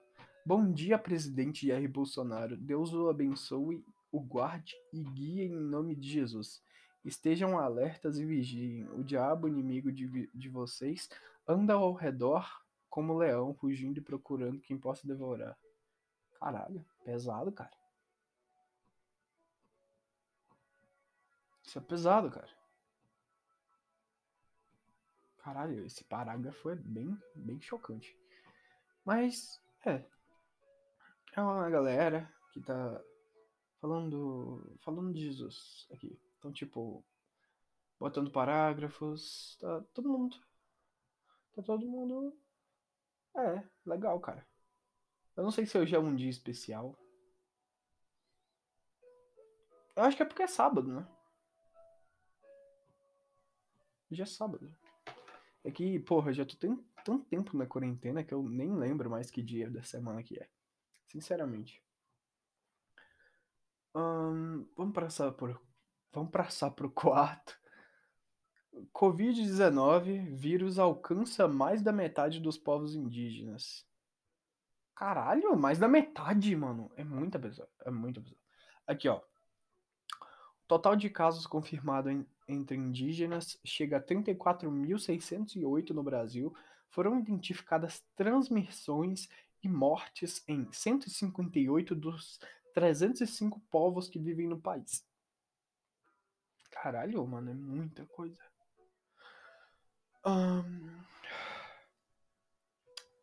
Bom 0.44 0.72
dia, 0.72 0.98
presidente 0.98 1.68
Jair 1.68 1.88
Bolsonaro. 1.88 2.56
Deus 2.56 2.92
o 2.92 3.08
abençoe, 3.08 3.84
o 4.16 4.20
guarde 4.20 4.74
e 4.90 5.02
guie 5.02 5.42
em 5.42 5.54
nome 5.54 5.94
de 5.94 6.08
Jesus. 6.08 6.62
Estejam 7.04 7.58
alertas 7.58 8.18
e 8.18 8.24
vigiem. 8.24 8.88
O 8.88 9.04
diabo, 9.04 9.46
inimigo 9.46 9.92
de, 9.92 10.26
de 10.34 10.48
vocês, 10.48 11.10
anda 11.46 11.74
ao 11.74 11.92
redor 11.92 12.64
como 12.88 13.18
leão, 13.18 13.54
fugindo 13.54 13.98
e 13.98 14.02
procurando 14.02 14.58
quem 14.62 14.78
possa 14.78 15.06
devorar. 15.06 15.54
Caralho, 16.40 16.82
pesado, 17.04 17.52
cara. 17.52 17.76
Isso 21.62 21.78
é 21.78 21.82
pesado, 21.82 22.30
cara. 22.30 22.56
Caralho, 25.38 25.84
esse 25.84 26.02
parágrafo 26.04 26.70
é 26.70 26.74
bem, 26.74 27.20
bem 27.34 27.60
chocante. 27.60 28.18
Mas, 29.04 29.60
é. 29.84 30.02
É 31.34 31.40
uma 31.42 31.68
galera 31.68 32.32
que 32.50 32.62
tá 32.62 32.98
falando, 33.80 34.76
falando 34.80 35.12
de 35.12 35.20
Jesus 35.20 35.86
aqui. 35.90 36.18
Então, 36.38 36.52
tipo, 36.52 37.04
botando 37.98 38.30
parágrafos, 38.30 39.56
tá 39.60 39.82
todo 39.94 40.08
mundo. 40.08 40.36
Tá 41.54 41.62
todo 41.62 41.86
mundo. 41.86 42.36
É, 43.36 43.62
legal, 43.84 44.18
cara. 44.20 44.46
Eu 45.36 45.42
não 45.42 45.50
sei 45.50 45.66
se 45.66 45.76
hoje 45.76 45.94
é 45.94 45.98
um 45.98 46.14
dia 46.14 46.30
especial. 46.30 46.96
Eu 49.94 50.02
acho 50.02 50.16
que 50.16 50.22
é 50.22 50.26
porque 50.26 50.42
é 50.42 50.46
sábado, 50.46 50.92
né? 50.92 51.06
Hoje 54.10 54.22
é 54.22 54.26
sábado. 54.26 54.74
É 55.64 55.70
que, 55.70 55.98
porra, 56.00 56.32
já 56.32 56.44
tô 56.44 56.54
tendo 56.56 56.84
tanto 57.04 57.24
tempo 57.26 57.56
na 57.56 57.66
quarentena 57.66 58.22
que 58.24 58.32
eu 58.32 58.42
nem 58.42 58.74
lembro 58.74 59.10
mais 59.10 59.30
que 59.30 59.42
dia 59.42 59.70
da 59.70 59.82
semana 59.82 60.22
que 60.22 60.38
é. 60.38 60.48
Sinceramente. 61.06 61.85
Vamos 64.76 64.92
passar 64.92 65.32
por. 65.32 65.58
Vamos 66.12 66.30
passar 66.30 66.70
pro 66.70 66.90
quarto. 66.90 67.58
Covid-19, 68.92 70.34
vírus 70.34 70.78
alcança 70.78 71.48
mais 71.48 71.80
da 71.80 71.92
metade 71.92 72.38
dos 72.38 72.58
povos 72.58 72.94
indígenas. 72.94 73.86
Caralho, 74.94 75.56
mais 75.56 75.78
da 75.78 75.88
metade, 75.88 76.54
mano. 76.54 76.92
É 76.94 77.02
muita 77.04 77.38
pessoa. 77.38 77.66
É 77.86 77.90
muita 77.90 78.20
pessoa. 78.20 78.38
Aqui, 78.86 79.08
ó. 79.08 79.22
Total 80.68 80.94
de 80.94 81.08
casos 81.08 81.46
confirmados 81.46 82.12
entre 82.46 82.76
indígenas 82.76 83.58
chega 83.64 83.96
a 83.96 84.02
34.608 84.02 85.90
no 85.90 86.02
Brasil, 86.02 86.54
foram 86.90 87.18
identificadas 87.18 88.04
transmissões 88.14 89.26
e 89.62 89.68
mortes 89.68 90.44
em 90.46 90.70
158 90.70 91.94
dos 91.94 92.38
305 92.76 93.58
povos 93.70 94.06
que 94.06 94.18
vivem 94.18 94.46
no 94.46 94.60
país. 94.60 95.02
Caralho, 96.70 97.26
mano, 97.26 97.50
é 97.50 97.54
muita 97.54 98.04
coisa. 98.04 98.38
Um... 100.26 100.94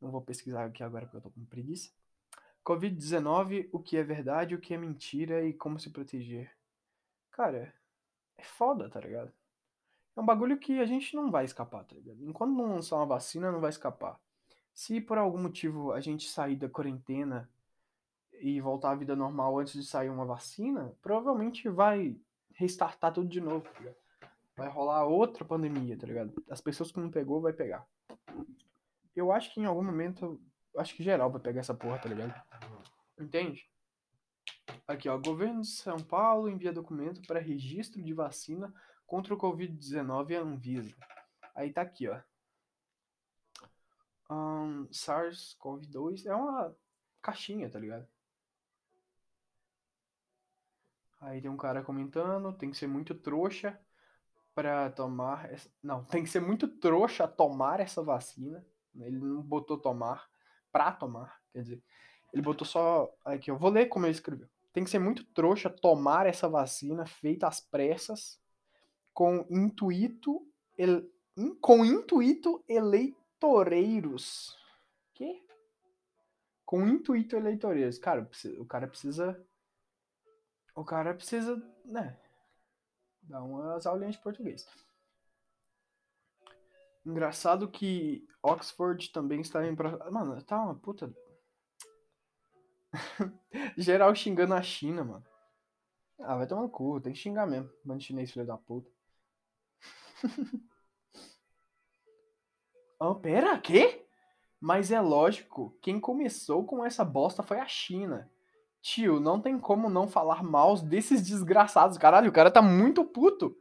Não 0.00 0.10
vou 0.10 0.22
pesquisar 0.22 0.64
aqui 0.64 0.82
agora 0.82 1.06
porque 1.06 1.18
eu 1.18 1.22
tô 1.22 1.30
com 1.30 1.44
preguiça. 1.44 1.92
Covid-19, 2.64 3.68
o 3.72 3.78
que 3.78 3.96
é 3.96 4.02
verdade, 4.02 4.54
o 4.54 4.60
que 4.60 4.74
é 4.74 4.76
mentira 4.76 5.44
e 5.44 5.52
como 5.52 5.78
se 5.78 5.90
proteger. 5.90 6.54
Cara, 7.30 7.72
é 8.36 8.42
foda, 8.42 8.90
tá 8.90 9.00
ligado? 9.00 9.32
é 10.16 10.20
um 10.20 10.26
bagulho 10.26 10.58
que 10.58 10.78
a 10.78 10.84
gente 10.84 11.14
não 11.14 11.30
vai 11.30 11.44
escapar, 11.44 11.84
tá 11.84 11.94
ligado? 11.94 12.22
Enquanto 12.24 12.52
não 12.52 12.74
lançar 12.74 12.96
uma 12.96 13.06
vacina, 13.06 13.50
não 13.50 13.60
vai 13.60 13.70
escapar. 13.70 14.20
Se 14.74 15.00
por 15.00 15.18
algum 15.18 15.40
motivo 15.40 15.92
a 15.92 16.00
gente 16.00 16.28
sair 16.28 16.56
da 16.56 16.68
quarentena 16.68 17.50
e 18.40 18.60
voltar 18.60 18.92
à 18.92 18.94
vida 18.94 19.14
normal 19.14 19.58
antes 19.58 19.74
de 19.74 19.84
sair 19.84 20.08
uma 20.08 20.24
vacina, 20.24 20.94
provavelmente 21.02 21.68
vai 21.68 22.16
restartar 22.54 23.12
tudo 23.12 23.28
de 23.28 23.40
novo, 23.40 23.64
tá? 23.64 23.92
Vai 24.56 24.68
rolar 24.68 25.04
outra 25.06 25.44
pandemia, 25.44 25.96
tá 25.96 26.06
ligado? 26.06 26.34
As 26.50 26.60
pessoas 26.60 26.92
que 26.92 27.00
não 27.00 27.10
pegou 27.10 27.40
vai 27.40 27.52
pegar. 27.52 27.86
Eu 29.16 29.32
acho 29.32 29.52
que 29.54 29.60
em 29.60 29.64
algum 29.64 29.82
momento, 29.82 30.40
acho 30.76 30.94
que 30.94 31.02
geral 31.02 31.30
vai 31.30 31.40
pegar 31.40 31.60
essa 31.60 31.74
porra, 31.74 31.98
tá 31.98 32.08
ligado? 32.08 32.34
Entende? 33.18 33.66
Aqui, 34.86 35.08
ó, 35.08 35.16
governo 35.16 35.62
de 35.62 35.68
São 35.68 35.98
Paulo 35.98 36.48
envia 36.48 36.72
documento 36.72 37.22
para 37.22 37.40
registro 37.40 38.02
de 38.02 38.12
vacina 38.12 38.72
contra 39.06 39.32
o 39.32 39.38
Covid-19 39.38 40.36
a 40.36 40.42
Anvisa. 40.42 40.94
Aí 41.54 41.72
tá 41.72 41.82
aqui, 41.82 42.08
ó. 42.08 42.20
Um, 44.30 44.86
SARS-CoV-2 44.88 46.26
é 46.26 46.34
uma 46.34 46.76
caixinha, 47.20 47.68
tá 47.68 47.78
ligado? 47.78 48.06
Aí 51.20 51.40
tem 51.40 51.50
um 51.50 51.56
cara 51.56 51.82
comentando, 51.82 52.52
tem 52.52 52.70
que 52.70 52.76
ser 52.76 52.86
muito 52.86 53.14
trouxa 53.14 53.78
para 54.54 54.90
tomar. 54.90 55.52
Essa... 55.52 55.70
Não, 55.82 56.04
tem 56.06 56.22
que 56.22 56.30
ser 56.30 56.40
muito 56.40 56.66
trouxa 56.66 57.28
tomar 57.28 57.80
essa 57.80 58.02
vacina. 58.02 58.64
Ele 58.94 59.18
não 59.18 59.42
botou 59.42 59.78
tomar 59.78 60.28
pra 60.72 60.92
tomar, 60.92 61.40
quer 61.52 61.62
dizer, 61.62 61.82
ele 62.32 62.42
botou 62.42 62.66
só. 62.66 63.12
Aqui, 63.24 63.50
eu 63.50 63.58
vou 63.58 63.70
ler 63.70 63.86
como 63.86 64.06
ele 64.06 64.12
escreveu. 64.12 64.48
Tem 64.72 64.84
que 64.84 64.90
ser 64.90 64.98
muito 64.98 65.24
trouxa 65.32 65.68
tomar 65.68 66.26
essa 66.26 66.48
vacina 66.48 67.06
feita 67.06 67.46
às 67.46 67.60
pressas 67.60 68.40
com 69.12 69.44
intuito, 69.50 70.46
el, 70.78 71.08
com 71.60 71.84
intuito 71.84 72.64
elei, 72.68 73.16
eleitoreiros. 73.42 74.56
Que? 75.14 75.42
Com 76.64 76.86
intuito 76.86 77.36
eleitoreiros. 77.36 77.98
Cara, 77.98 78.28
o 78.58 78.64
cara 78.66 78.86
precisa. 78.86 79.44
O 80.80 80.84
cara 80.84 81.12
precisa, 81.12 81.62
né? 81.84 82.18
Dar 83.20 83.42
umas 83.42 83.84
aulinhas 83.84 84.14
de 84.14 84.22
português. 84.22 84.66
Engraçado 87.04 87.70
que 87.70 88.26
Oxford 88.42 89.12
também 89.12 89.42
está 89.42 89.62
em. 89.66 89.76
Mano, 90.10 90.42
tá 90.42 90.58
uma 90.58 90.74
puta. 90.74 91.14
Geral 93.76 94.14
xingando 94.14 94.54
a 94.54 94.62
China, 94.62 95.04
mano. 95.04 95.26
Ah, 96.18 96.38
vai 96.38 96.46
tomar 96.46 96.62
no 96.62 96.70
cu, 96.70 96.98
tem 96.98 97.12
que 97.12 97.18
xingar 97.18 97.46
mesmo. 97.46 97.70
Mano 97.84 98.00
chinês, 98.00 98.32
filho 98.32 98.46
da 98.46 98.56
puta. 98.56 98.90
oh, 102.98 103.16
pera, 103.16 103.60
quê? 103.60 104.08
Mas 104.58 104.90
é 104.90 104.98
lógico, 104.98 105.78
quem 105.82 106.00
começou 106.00 106.64
com 106.64 106.82
essa 106.82 107.04
bosta 107.04 107.42
foi 107.42 107.58
a 107.58 107.68
China. 107.68 108.32
Tio, 108.82 109.20
não 109.20 109.40
tem 109.40 109.58
como 109.58 109.90
não 109.90 110.08
falar 110.08 110.42
mal 110.42 110.76
desses 110.76 111.22
desgraçados. 111.22 111.98
Caralho, 111.98 112.30
o 112.30 112.32
cara 112.32 112.50
tá 112.50 112.62
muito 112.62 113.04
puto. 113.04 113.56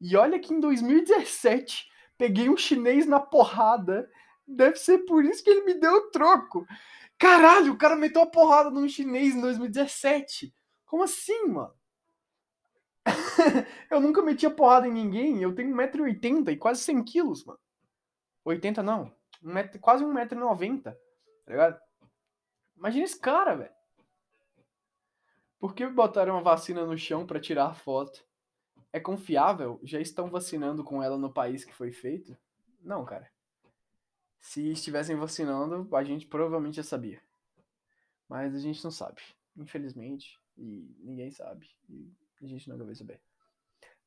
E 0.00 0.16
olha 0.16 0.38
que 0.38 0.52
em 0.52 0.60
2017 0.60 1.88
peguei 2.18 2.48
um 2.48 2.56
chinês 2.56 3.06
na 3.06 3.20
porrada. 3.20 4.10
Deve 4.46 4.76
ser 4.76 4.98
por 4.98 5.24
isso 5.24 5.42
que 5.42 5.50
ele 5.50 5.64
me 5.64 5.74
deu 5.74 5.92
o 5.92 6.10
troco. 6.10 6.66
Caralho, 7.18 7.72
o 7.72 7.78
cara 7.78 7.96
meteu 7.96 8.22
a 8.22 8.26
porrada 8.26 8.70
num 8.70 8.88
chinês 8.88 9.34
em 9.34 9.40
2017. 9.40 10.54
Como 10.84 11.02
assim, 11.02 11.46
mano? 11.46 11.74
eu 13.90 14.00
nunca 14.00 14.22
meti 14.22 14.44
a 14.44 14.50
porrada 14.50 14.86
em 14.86 14.92
ninguém. 14.92 15.40
Eu 15.40 15.54
tenho 15.54 15.74
1,80m 15.74 16.52
e 16.52 16.56
quase 16.56 16.82
100 16.82 17.04
quilos, 17.04 17.44
mano. 17.44 17.58
80 18.44 18.82
não. 18.82 19.12
Um 19.42 19.52
metro, 19.52 19.80
quase 19.80 20.04
1,90m. 20.04 20.82
Tá 20.82 20.96
ligado? 21.48 21.80
Imagina 22.76 23.04
esse 23.04 23.18
cara, 23.18 23.54
velho. 23.54 23.75
Por 25.58 25.74
que 25.74 25.86
botaram 25.86 26.36
a 26.36 26.42
vacina 26.42 26.84
no 26.84 26.96
chão 26.98 27.26
para 27.26 27.40
tirar 27.40 27.74
foto? 27.74 28.24
É 28.92 29.00
confiável? 29.00 29.80
Já 29.82 30.00
estão 30.00 30.28
vacinando 30.28 30.84
com 30.84 31.02
ela 31.02 31.16
no 31.16 31.32
país 31.32 31.64
que 31.64 31.74
foi 31.74 31.92
feito? 31.92 32.36
Não, 32.80 33.04
cara. 33.04 33.30
Se 34.38 34.70
estivessem 34.70 35.16
vacinando, 35.16 35.94
a 35.96 36.04
gente 36.04 36.26
provavelmente 36.26 36.76
já 36.76 36.82
sabia. 36.82 37.20
Mas 38.28 38.54
a 38.54 38.58
gente 38.58 38.82
não 38.84 38.90
sabe, 38.90 39.20
infelizmente. 39.56 40.38
E 40.56 40.94
ninguém 41.00 41.30
sabe. 41.30 41.68
E 41.88 42.12
a 42.42 42.46
gente 42.46 42.68
nunca 42.68 42.84
vai 42.84 42.94
saber. 42.94 43.20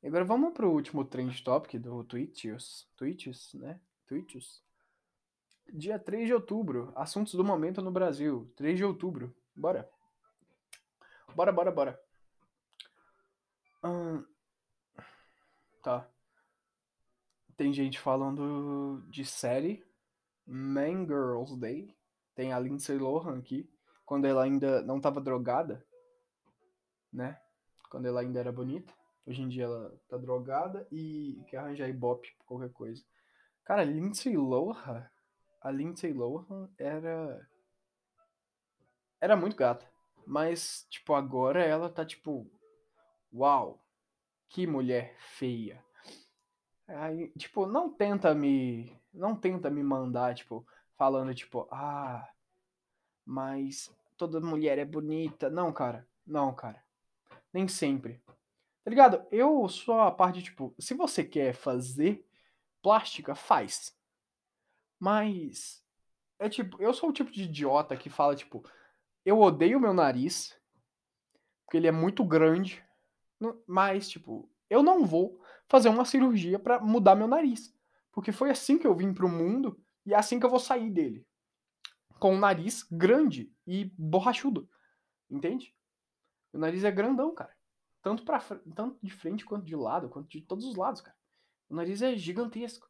E 0.01 0.07
agora 0.07 0.23
vamos 0.23 0.53
pro 0.53 0.71
último 0.71 1.03
trend 1.03 1.43
topic 1.43 1.79
do 1.79 2.03
Twitches. 2.03 2.87
Twitches, 2.95 3.53
né? 3.55 3.79
Twitches. 4.07 4.63
Dia 5.71 5.99
3 5.99 6.27
de 6.27 6.33
outubro. 6.33 6.91
Assuntos 6.95 7.33
do 7.33 7.43
momento 7.43 7.81
no 7.81 7.91
Brasil. 7.91 8.51
3 8.55 8.77
de 8.77 8.83
outubro. 8.83 9.35
Bora. 9.55 9.89
Bora, 11.35 11.51
bora, 11.51 11.71
bora. 11.71 12.01
Hum, 13.83 14.25
tá. 15.81 16.07
Tem 17.55 17.73
gente 17.73 17.99
falando 17.99 19.03
de 19.09 19.25
série. 19.25 19.85
Man 20.45 21.05
Girls 21.05 21.57
Day. 21.57 21.95
Tem 22.35 22.53
a 22.53 22.59
Lindsay 22.59 22.97
Lohan 22.97 23.39
aqui. 23.39 23.69
Quando 24.05 24.25
ela 24.25 24.43
ainda 24.43 24.81
não 24.81 24.99
tava 24.99 25.21
drogada 25.21 25.85
né? 27.11 27.39
Quando 27.89 28.07
ela 28.07 28.21
ainda 28.21 28.39
era 28.39 28.51
bonita. 28.51 28.93
Hoje 29.25 29.41
em 29.41 29.49
dia 29.49 29.65
ela 29.65 29.99
tá 30.07 30.17
drogada 30.17 30.87
e 30.91 31.43
quer 31.47 31.57
arranjar 31.57 31.89
ibope 31.89 32.33
por 32.39 32.45
qualquer 32.45 32.71
coisa. 32.71 33.03
Cara, 33.63 33.83
Lindsay 33.83 34.35
Lohan, 34.35 35.07
a 35.61 35.71
Lindsay 35.71 36.13
Lohan 36.13 36.69
era 36.77 37.47
era 39.21 39.35
muito 39.35 39.55
gata, 39.55 39.85
mas 40.29 40.85
tipo 40.89 41.13
agora 41.13 41.63
ela 41.63 41.89
tá 41.89 42.05
tipo 42.05 42.49
uau, 43.33 43.83
que 44.49 44.67
mulher 44.67 45.15
feia. 45.19 45.83
Aí, 46.87 47.29
tipo, 47.37 47.67
não 47.67 47.89
tenta 47.91 48.33
me 48.33 48.97
não 49.13 49.35
tenta 49.35 49.69
me 49.69 49.83
mandar 49.83 50.35
tipo 50.35 50.65
falando 50.97 51.33
tipo, 51.33 51.67
ah, 51.71 52.27
mas 53.25 53.91
toda 54.17 54.39
mulher 54.39 54.77
é 54.77 54.85
bonita. 54.85 55.49
Não, 55.49 55.71
cara. 55.73 56.07
Não, 56.25 56.53
cara 56.53 56.83
nem 57.53 57.67
sempre. 57.67 58.21
Tá 58.83 58.89
ligado? 58.89 59.25
Eu 59.31 59.67
sou 59.67 59.99
a 59.99 60.11
parte, 60.11 60.41
tipo, 60.41 60.73
se 60.79 60.93
você 60.93 61.23
quer 61.23 61.53
fazer 61.53 62.25
plástica, 62.81 63.35
faz. 63.35 63.95
Mas. 64.99 65.83
É 66.37 66.47
tipo, 66.47 66.81
eu 66.81 66.93
sou 66.93 67.09
o 67.09 67.13
tipo 67.13 67.31
de 67.31 67.43
idiota 67.43 67.97
que 67.97 68.09
fala, 68.09 68.35
tipo, 68.35 68.63
eu 69.29 69.39
odeio 69.39 69.79
meu 69.79 69.93
nariz, 69.93 70.57
porque 71.65 71.77
ele 71.77 71.87
é 71.87 71.91
muito 71.91 72.23
grande, 72.23 72.83
mas, 73.67 74.09
tipo, 74.09 74.49
eu 74.69 74.83
não 74.83 75.05
vou 75.05 75.41
fazer 75.67 75.89
uma 75.89 76.05
cirurgia 76.05 76.59
para 76.59 76.79
mudar 76.79 77.15
meu 77.15 77.27
nariz. 77.27 77.73
Porque 78.11 78.31
foi 78.31 78.49
assim 78.49 78.77
que 78.77 78.87
eu 78.87 78.95
vim 78.95 79.13
pro 79.13 79.29
mundo 79.29 79.79
e 80.05 80.13
é 80.13 80.17
assim 80.17 80.39
que 80.39 80.45
eu 80.45 80.49
vou 80.49 80.59
sair 80.59 80.89
dele. 80.89 81.25
Com 82.19 82.35
um 82.35 82.39
nariz 82.39 82.83
grande 82.91 83.53
e 83.65 83.85
borrachudo. 83.97 84.69
Entende? 85.29 85.73
O 86.51 86.57
nariz 86.57 86.83
é 86.83 86.91
grandão, 86.91 87.33
cara. 87.33 87.55
Tanto, 88.01 88.23
pra, 88.23 88.39
tanto 88.39 88.97
de 89.01 89.11
frente 89.11 89.45
quanto 89.45 89.65
de 89.65 89.75
lado, 89.75 90.09
quanto 90.09 90.27
de 90.27 90.41
todos 90.41 90.65
os 90.65 90.75
lados, 90.75 91.01
cara. 91.01 91.15
O 91.69 91.75
nariz 91.75 92.01
é 92.01 92.17
gigantesco. 92.17 92.89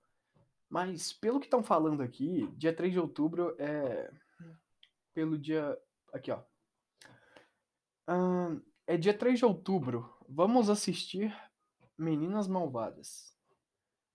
Mas, 0.69 1.11
pelo 1.11 1.39
que 1.39 1.47
estão 1.47 1.63
falando 1.63 2.01
aqui, 2.01 2.47
dia 2.55 2.73
3 2.73 2.93
de 2.93 2.99
outubro 2.99 3.55
é. 3.59 4.11
Pelo 5.13 5.37
dia. 5.37 5.77
Aqui, 6.13 6.31
ó. 6.31 6.41
é 8.87 8.97
dia 8.97 9.17
3 9.17 9.39
de 9.39 9.45
outubro. 9.45 10.15
Vamos 10.27 10.69
assistir 10.69 11.35
Meninas 11.97 12.47
Malvadas. 12.47 13.37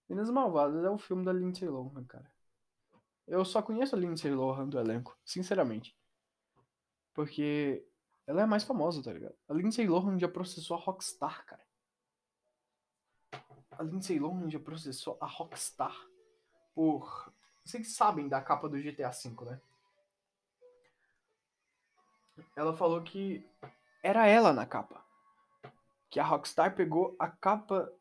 Meninas 0.09 0.30
Malvadas 0.30 0.85
é 0.85 0.90
o 0.90 0.98
filme 0.98 1.24
da 1.24 1.33
Lindsay 1.33 1.68
Lohan, 1.68 2.04
cara. 2.04 2.33
Eu 3.26 3.44
só 3.44 3.62
conheço 3.62 3.94
a 3.94 3.98
Lindsay 3.98 4.30
Lohan 4.30 4.68
do 4.68 4.78
elenco, 4.78 5.18
sinceramente. 5.24 5.96
Porque 7.14 7.87
ela 8.26 8.42
é 8.42 8.46
mais 8.46 8.64
famosa, 8.64 9.02
tá 9.02 9.12
ligado? 9.12 9.35
A 9.48 9.54
Lindsay 9.54 9.87
Lohan 9.87 10.18
já 10.18 10.28
processou 10.28 10.76
a 10.76 10.80
Rockstar, 10.80 11.46
cara. 11.46 11.64
A 13.70 13.83
Lindsay 13.83 14.18
Lohan 14.18 14.50
já 14.50 14.61
processou 14.61 15.16
a 15.20 15.26
Rockstar 15.26 15.94
por. 16.74 17.33
Vocês 17.64 17.94
sabem 17.94 18.28
da 18.28 18.42
capa 18.42 18.68
do 18.68 18.76
GTA 18.76 19.11
V, 19.11 19.44
né? 19.44 19.61
Ela 22.57 22.77
falou 22.77 23.03
que 23.03 23.47
era 24.03 24.27
ela 24.27 24.53
na 24.53 24.66
capa. 24.66 25.03
Que 26.11 26.20
a 26.20 26.25
Rockstar 26.25 26.75
pegou 26.75 27.16
a 27.18 27.29
capa. 27.29 27.92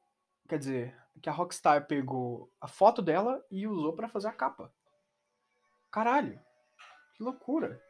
Quer 0.48 0.60
dizer, 0.60 1.04
que 1.22 1.30
a 1.30 1.32
Rockstar 1.32 1.88
pegou 1.88 2.52
a 2.60 2.68
foto 2.68 3.02
dela 3.02 3.44
e 3.50 3.66
usou 3.66 3.94
para 3.94 4.10
fazer 4.10 4.28
a 4.28 4.34
capa. 4.34 4.74
Caralho. 5.90 6.40
Que 7.16 7.24
loucura. 7.24 7.82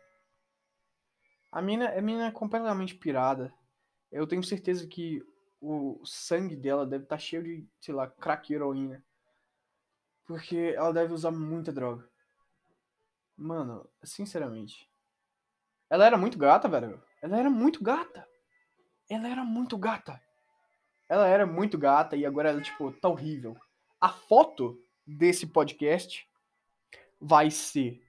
A 1.52 1.62
mina, 1.62 1.90
a 1.90 2.02
mina 2.02 2.28
é 2.28 2.32
completamente 2.32 2.96
pirada. 2.96 3.54
Eu 4.12 4.28
tenho 4.28 4.44
certeza 4.44 4.86
que 4.88 5.26
o 5.60 6.00
sangue 6.06 6.56
dela 6.56 6.86
deve 6.86 7.06
estar 7.06 7.16
tá 7.16 7.20
cheio 7.20 7.44
de, 7.44 7.68
sei 7.80 7.94
lá, 7.94 8.08
crack 8.08 8.54
heroína. 8.54 9.04
Porque 10.26 10.74
ela 10.76 10.94
deve 10.94 11.14
usar 11.14 11.32
muita 11.32 11.72
droga. 11.72 12.08
Mano, 13.36 13.90
sinceramente. 14.04 14.88
Ela 15.94 16.08
era 16.08 16.18
muito 16.18 16.40
gata, 16.40 16.68
velho. 16.68 17.00
Ela 17.22 17.38
era 17.38 17.52
muito 17.52 17.84
gata. 17.84 18.28
Ela 19.08 19.28
era 19.28 19.44
muito 19.44 19.78
gata. 19.78 20.20
Ela 21.08 21.28
era 21.28 21.46
muito 21.46 21.78
gata 21.78 22.16
e 22.16 22.26
agora 22.26 22.50
ela, 22.50 22.60
tipo, 22.64 22.92
tá 22.94 23.08
horrível. 23.08 23.56
A 24.02 24.10
foto 24.10 24.84
desse 25.06 25.46
podcast 25.46 26.28
vai 27.22 27.52
ser 27.52 28.04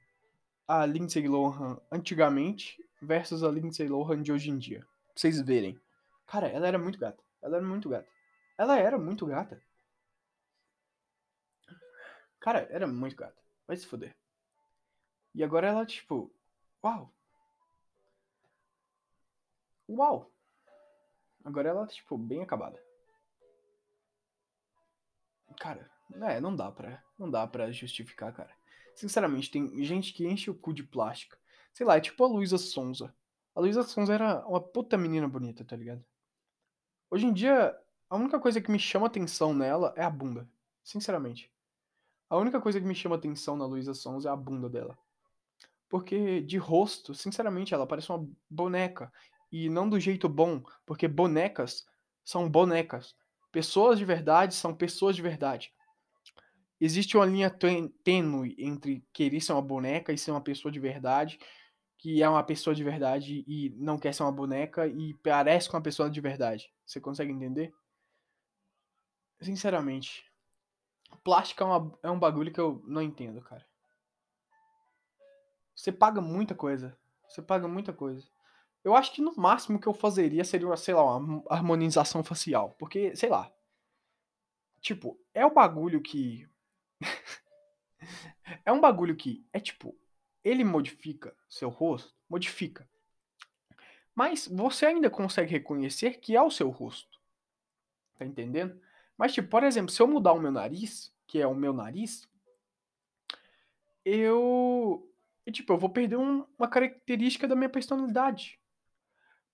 a 0.67 0.87
Lindsay 0.87 1.29
Lohan 1.29 1.79
antigamente 1.93 2.83
versus 3.03 3.45
a 3.45 3.51
Lindsay 3.51 3.87
Lohan 3.87 4.23
de 4.23 4.33
hoje 4.33 4.49
em 4.49 4.57
dia. 4.57 4.81
Pra 4.81 5.17
vocês 5.17 5.39
verem. 5.43 5.79
Cara, 6.27 6.49
ela 6.49 6.67
era 6.67 6.79
muito 6.79 6.99
gata. 6.99 7.23
Ela 7.43 7.59
era 7.59 7.67
muito 7.67 7.91
gata. 7.91 8.09
Ela 8.57 8.79
era 8.79 8.97
muito 8.97 9.27
gata. 9.27 9.63
Cara, 12.41 12.67
era 12.71 12.87
muito 12.87 13.15
gata. 13.15 13.43
Vai 13.69 13.77
se 13.77 13.87
foder. 13.87 14.17
E 15.35 15.45
agora 15.45 15.67
ela, 15.67 15.85
tipo. 15.85 16.35
Uau! 16.83 17.13
Uau! 19.95 20.31
Agora 21.45 21.69
ela, 21.69 21.87
tipo, 21.87 22.17
bem 22.17 22.43
acabada. 22.43 22.83
Cara, 25.59 25.91
é, 26.23 26.41
não 26.41 26.55
dá 26.55 26.71
pra. 26.71 27.03
Não 27.19 27.31
dá 27.31 27.47
pra 27.47 27.71
justificar, 27.71 28.33
cara. 28.33 28.55
Sinceramente, 28.95 29.51
tem 29.51 29.85
gente 29.85 30.13
que 30.13 30.27
enche 30.27 30.51
o 30.51 30.55
cu 30.55 30.73
de 30.73 30.83
plástica 30.83 31.37
Sei 31.75 31.85
lá, 31.85 31.97
é 31.97 32.01
tipo 32.01 32.23
a 32.25 32.29
Luísa 32.29 32.57
Sonza. 32.57 33.13
A 33.53 33.61
Luísa 33.61 33.83
Sonza 33.83 34.15
era 34.15 34.47
uma 34.47 34.61
puta 34.61 34.97
menina 34.97 35.27
bonita, 35.27 35.65
tá 35.65 35.75
ligado? 35.75 36.05
Hoje 37.11 37.27
em 37.27 37.33
dia, 37.33 37.77
a 38.09 38.17
única 38.17 38.39
coisa 38.39 38.61
que 38.61 38.71
me 38.71 38.79
chama 38.79 39.09
atenção 39.09 39.53
nela 39.53 39.93
é 39.97 40.05
a 40.05 40.09
bunda. 40.09 40.49
Sinceramente. 40.85 41.51
A 42.31 42.37
única 42.37 42.61
coisa 42.61 42.81
que 42.81 42.87
me 42.87 42.95
chama 42.95 43.17
atenção 43.17 43.57
na 43.57 43.67
Luísa 43.67 43.93
Sons 43.93 44.25
é 44.25 44.29
a 44.29 44.37
bunda 44.37 44.69
dela. 44.69 44.97
Porque 45.89 46.41
de 46.43 46.59
rosto, 46.59 47.13
sinceramente, 47.13 47.75
ela 47.75 47.89
parece 47.89 48.11
uma 48.11 48.29
boneca. 48.49 49.13
E 49.57 49.69
não 49.69 49.89
do 49.89 50.01
jeito 50.01 50.29
bom, 50.29 50.65
porque 50.85 51.07
bonecas 51.07 51.87
são 52.25 52.51
bonecas. 52.51 53.15
Pessoas 53.53 54.01
de 54.01 54.05
verdade 54.05 54.53
são 54.53 54.75
pessoas 54.75 55.15
de 55.15 55.23
verdade. 55.23 55.73
Existe 56.81 57.17
uma 57.17 57.25
linha 57.25 57.49
tênue 58.03 58.57
entre 58.59 59.07
querer 59.13 59.41
ser 59.41 59.53
uma 59.53 59.63
boneca 59.63 60.13
e 60.13 60.19
ser 60.19 60.33
uma 60.33 60.41
pessoa 60.41 60.73
de 60.73 60.81
verdade, 60.81 61.39
que 61.97 62.21
é 62.21 62.29
uma 62.29 62.43
pessoa 62.43 62.75
de 62.75 62.83
verdade 62.83 63.45
e 63.47 63.71
não 63.77 63.97
quer 63.97 64.13
ser 64.13 64.25
uma 64.25 64.33
boneca 64.33 64.89
e 64.89 65.15
parece 65.23 65.71
com 65.71 65.77
uma 65.77 65.83
pessoa 65.85 66.11
de 66.11 66.21
verdade. 66.21 66.69
Você 66.85 67.01
consegue 67.01 67.31
entender? 67.31 67.73
Sinceramente, 69.41 70.29
plástico 71.23 71.63
é, 71.63 71.67
uma, 71.67 71.99
é 72.03 72.11
um 72.11 72.19
bagulho 72.19 72.53
que 72.53 72.61
eu 72.61 72.83
não 72.89 73.01
entendo, 73.01 73.41
cara. 73.41 73.65
Você 75.77 75.93
paga 75.93 76.21
muita 76.21 76.57
coisa. 76.57 76.99
Você 77.29 77.41
paga 77.41 77.69
muita 77.69 77.93
coisa. 77.93 78.34
Eu 78.85 78.95
acho 78.95 79.13
que 79.13 79.23
no 79.23 79.35
máximo 79.35 79.81
que 79.81 79.87
eu 79.87 79.95
fazeria 79.95 80.45
seria, 80.45 80.77
sei 80.77 80.93
lá, 80.93 81.17
uma 81.17 81.43
harmonização 81.49 82.23
facial. 82.23 82.77
Porque, 82.79 83.17
sei 83.17 83.31
lá. 83.31 83.51
Tipo, 84.81 85.19
é 85.33 85.45
o 85.47 85.55
bagulho 85.55 86.03
que. 86.03 86.47
é 88.65 88.71
um 88.71 88.81
bagulho 88.81 89.17
que 89.17 89.43
é 89.53 89.59
tipo. 89.59 89.99
Ele 90.45 90.63
modifica 90.63 91.35
seu 91.49 91.71
rosto? 91.71 92.15
Modifica. 92.29 92.87
Mas 94.15 94.47
você 94.47 94.85
ainda 94.85 95.09
consegue 95.09 95.51
reconhecer 95.51 96.21
que 96.21 96.37
é 96.37 96.43
o 96.43 96.51
seu 96.51 96.69
rosto. 96.69 97.19
Tá 98.19 98.27
entendendo? 98.27 98.79
Mas, 99.17 99.33
tipo, 99.33 99.49
por 99.49 99.65
exemplo, 99.65 99.91
se 99.91 100.03
eu 100.03 100.07
mudar 100.07 100.35
o 100.35 100.41
meu 100.41 100.53
nariz, 100.53 101.11
que 101.27 101.41
é 101.41 101.47
o 101.47 101.55
meu 101.55 101.73
nariz, 101.73 102.29
eu 104.05 105.11
e, 105.47 105.53
tipo, 105.53 105.73
eu 105.73 105.79
vou 105.79 105.91
perder 105.91 106.17
um, 106.17 106.45
uma 106.59 106.69
característica 106.69 107.47
da 107.49 107.57
minha 107.57 107.69
personalidade. 107.69 108.59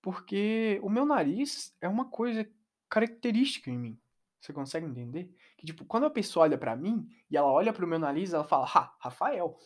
Porque 0.01 0.79
o 0.81 0.89
meu 0.89 1.05
nariz 1.05 1.75
é 1.79 1.87
uma 1.87 2.09
coisa 2.09 2.49
característica 2.89 3.69
em 3.69 3.77
mim. 3.77 4.01
Você 4.39 4.51
consegue 4.51 4.85
entender? 4.85 5.35
Que, 5.57 5.65
tipo, 5.65 5.85
quando 5.85 6.05
a 6.05 6.09
pessoa 6.09 6.43
olha 6.43 6.57
para 6.57 6.75
mim 6.75 7.07
e 7.29 7.37
ela 7.37 7.51
olha 7.51 7.71
pro 7.71 7.87
meu 7.87 7.99
nariz, 7.99 8.33
ela 8.33 8.43
fala, 8.43 8.65
ha, 8.65 8.95
Rafael. 8.99 9.57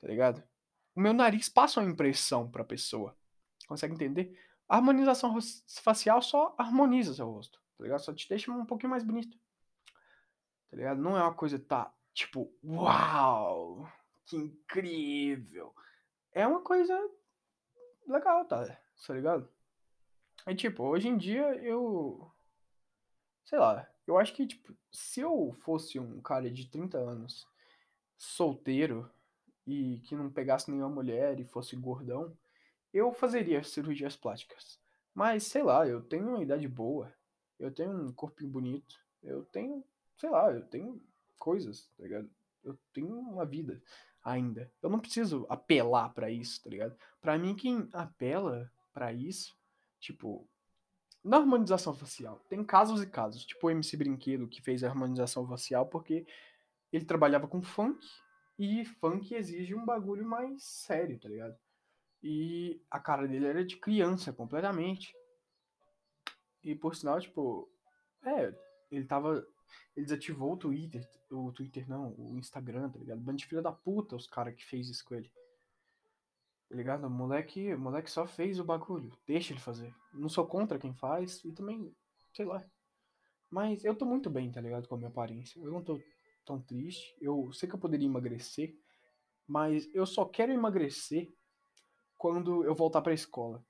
Tá 0.00 0.06
ligado? 0.06 0.42
O 0.94 1.00
meu 1.00 1.12
nariz 1.12 1.48
passa 1.48 1.80
uma 1.80 1.90
impressão 1.90 2.48
pra 2.48 2.64
pessoa. 2.64 3.16
Consegue 3.66 3.94
entender? 3.94 4.38
A 4.68 4.76
harmonização 4.76 5.36
facial 5.82 6.22
só 6.22 6.54
harmoniza 6.56 7.14
seu 7.14 7.28
rosto. 7.28 7.60
Tá 7.76 7.84
ligado? 7.84 8.00
Só 8.00 8.14
te 8.14 8.28
deixa 8.28 8.52
um 8.52 8.64
pouquinho 8.64 8.90
mais 8.90 9.02
bonito. 9.02 9.36
Tá 10.70 10.76
ligado? 10.76 11.00
Não 11.00 11.16
é 11.16 11.22
uma 11.22 11.34
coisa, 11.34 11.58
tá, 11.58 11.92
tipo, 12.14 12.52
uau! 12.62 13.88
que 14.28 14.36
incrível. 14.36 15.74
É 16.32 16.46
uma 16.46 16.60
coisa 16.60 16.94
legal, 18.06 18.44
tá? 18.44 18.78
Tá 19.06 19.14
ligado? 19.14 19.48
É 20.46 20.54
tipo, 20.54 20.84
hoje 20.84 21.08
em 21.08 21.16
dia 21.16 21.54
eu. 21.56 22.30
Sei 23.44 23.58
lá, 23.58 23.88
eu 24.06 24.18
acho 24.18 24.34
que, 24.34 24.46
tipo, 24.46 24.74
se 24.90 25.20
eu 25.20 25.54
fosse 25.62 25.98
um 25.98 26.20
cara 26.20 26.50
de 26.50 26.66
30 26.66 26.98
anos, 26.98 27.46
solteiro, 28.16 29.10
e 29.66 30.00
que 30.00 30.16
não 30.16 30.30
pegasse 30.30 30.70
nenhuma 30.70 30.88
mulher 30.88 31.38
e 31.38 31.44
fosse 31.44 31.76
gordão, 31.76 32.36
eu 32.92 33.12
fazeria 33.12 33.62
cirurgias 33.62 34.16
plásticas. 34.16 34.80
Mas, 35.14 35.44
sei 35.44 35.62
lá, 35.62 35.86
eu 35.86 36.00
tenho 36.00 36.28
uma 36.28 36.42
idade 36.42 36.66
boa, 36.66 37.12
eu 37.58 37.70
tenho 37.70 37.92
um 37.92 38.12
corpinho 38.12 38.50
bonito, 38.50 38.98
eu 39.22 39.44
tenho, 39.44 39.84
sei 40.16 40.30
lá, 40.30 40.50
eu 40.50 40.64
tenho 40.64 41.02
coisas, 41.38 41.90
tá 41.96 42.02
ligado? 42.02 42.30
Eu 42.64 42.78
tenho 42.92 43.18
uma 43.18 43.44
vida 43.44 43.82
ainda. 44.24 44.72
Eu 44.82 44.88
não 44.88 45.00
preciso 45.00 45.46
apelar 45.50 46.08
para 46.14 46.30
isso, 46.30 46.62
tá 46.62 46.70
ligado? 46.70 46.96
Para 47.20 47.36
mim, 47.36 47.54
quem 47.54 47.88
apela 47.92 48.70
para 48.92 49.12
isso, 49.12 49.56
tipo, 50.00 50.48
na 51.22 51.38
harmonização 51.38 51.94
facial, 51.94 52.38
tem 52.48 52.64
casos 52.64 53.02
e 53.02 53.06
casos. 53.06 53.44
Tipo 53.44 53.66
o 53.66 53.70
MC 53.70 53.96
Brinquedo, 53.96 54.48
que 54.48 54.62
fez 54.62 54.82
a 54.82 54.88
harmonização 54.88 55.46
facial 55.46 55.86
porque 55.86 56.26
ele 56.92 57.04
trabalhava 57.04 57.46
com 57.46 57.60
funk 57.62 58.06
e 58.58 58.84
funk 58.84 59.34
exige 59.34 59.74
um 59.74 59.84
bagulho 59.84 60.24
mais 60.24 60.62
sério, 60.62 61.18
tá 61.18 61.28
ligado? 61.28 61.56
E 62.22 62.82
a 62.90 62.98
cara 62.98 63.28
dele 63.28 63.46
era 63.46 63.64
de 63.64 63.76
criança 63.76 64.32
completamente. 64.32 65.14
E 66.64 66.74
por 66.74 66.96
sinal, 66.96 67.20
tipo, 67.20 67.70
é, 68.24 68.52
ele 68.90 69.04
tava 69.04 69.46
ele 69.94 70.06
desativou 70.06 70.54
o 70.54 70.56
Twitter, 70.56 71.06
o 71.30 71.52
Twitter 71.52 71.88
não, 71.88 72.14
o 72.16 72.38
Instagram, 72.38 72.88
tá 72.88 72.98
ligado? 72.98 73.20
Bando 73.20 73.38
de 73.38 73.46
filha 73.46 73.60
da 73.60 73.72
puta 73.72 74.16
os 74.16 74.26
caras 74.26 74.54
que 74.54 74.64
fez 74.64 74.88
isso 74.88 75.04
com 75.04 75.14
ele. 75.14 75.30
Tá 76.68 76.76
ligado? 76.76 77.06
O 77.06 77.10
moleque, 77.10 77.72
o 77.72 77.78
moleque 77.78 78.10
só 78.10 78.26
fez 78.26 78.60
o 78.60 78.64
bagulho. 78.64 79.16
Deixa 79.26 79.52
ele 79.52 79.60
fazer. 79.60 79.94
Não 80.12 80.28
sou 80.28 80.46
contra 80.46 80.78
quem 80.78 80.92
faz 80.94 81.42
e 81.44 81.52
também, 81.52 81.94
sei 82.34 82.44
lá. 82.44 82.62
Mas 83.50 83.84
eu 83.84 83.94
tô 83.94 84.04
muito 84.04 84.28
bem, 84.28 84.52
tá 84.52 84.60
ligado? 84.60 84.86
Com 84.86 84.94
a 84.94 84.98
minha 84.98 85.08
aparência. 85.08 85.58
Eu 85.60 85.70
não 85.70 85.82
tô 85.82 85.98
tão 86.44 86.60
triste. 86.60 87.16
Eu 87.20 87.50
sei 87.52 87.68
que 87.68 87.74
eu 87.74 87.78
poderia 87.78 88.06
emagrecer, 88.06 88.76
mas 89.46 89.88
eu 89.94 90.04
só 90.04 90.26
quero 90.26 90.52
emagrecer 90.52 91.32
quando 92.18 92.64
eu 92.64 92.74
voltar 92.74 93.00
pra 93.00 93.14
escola. 93.14 93.64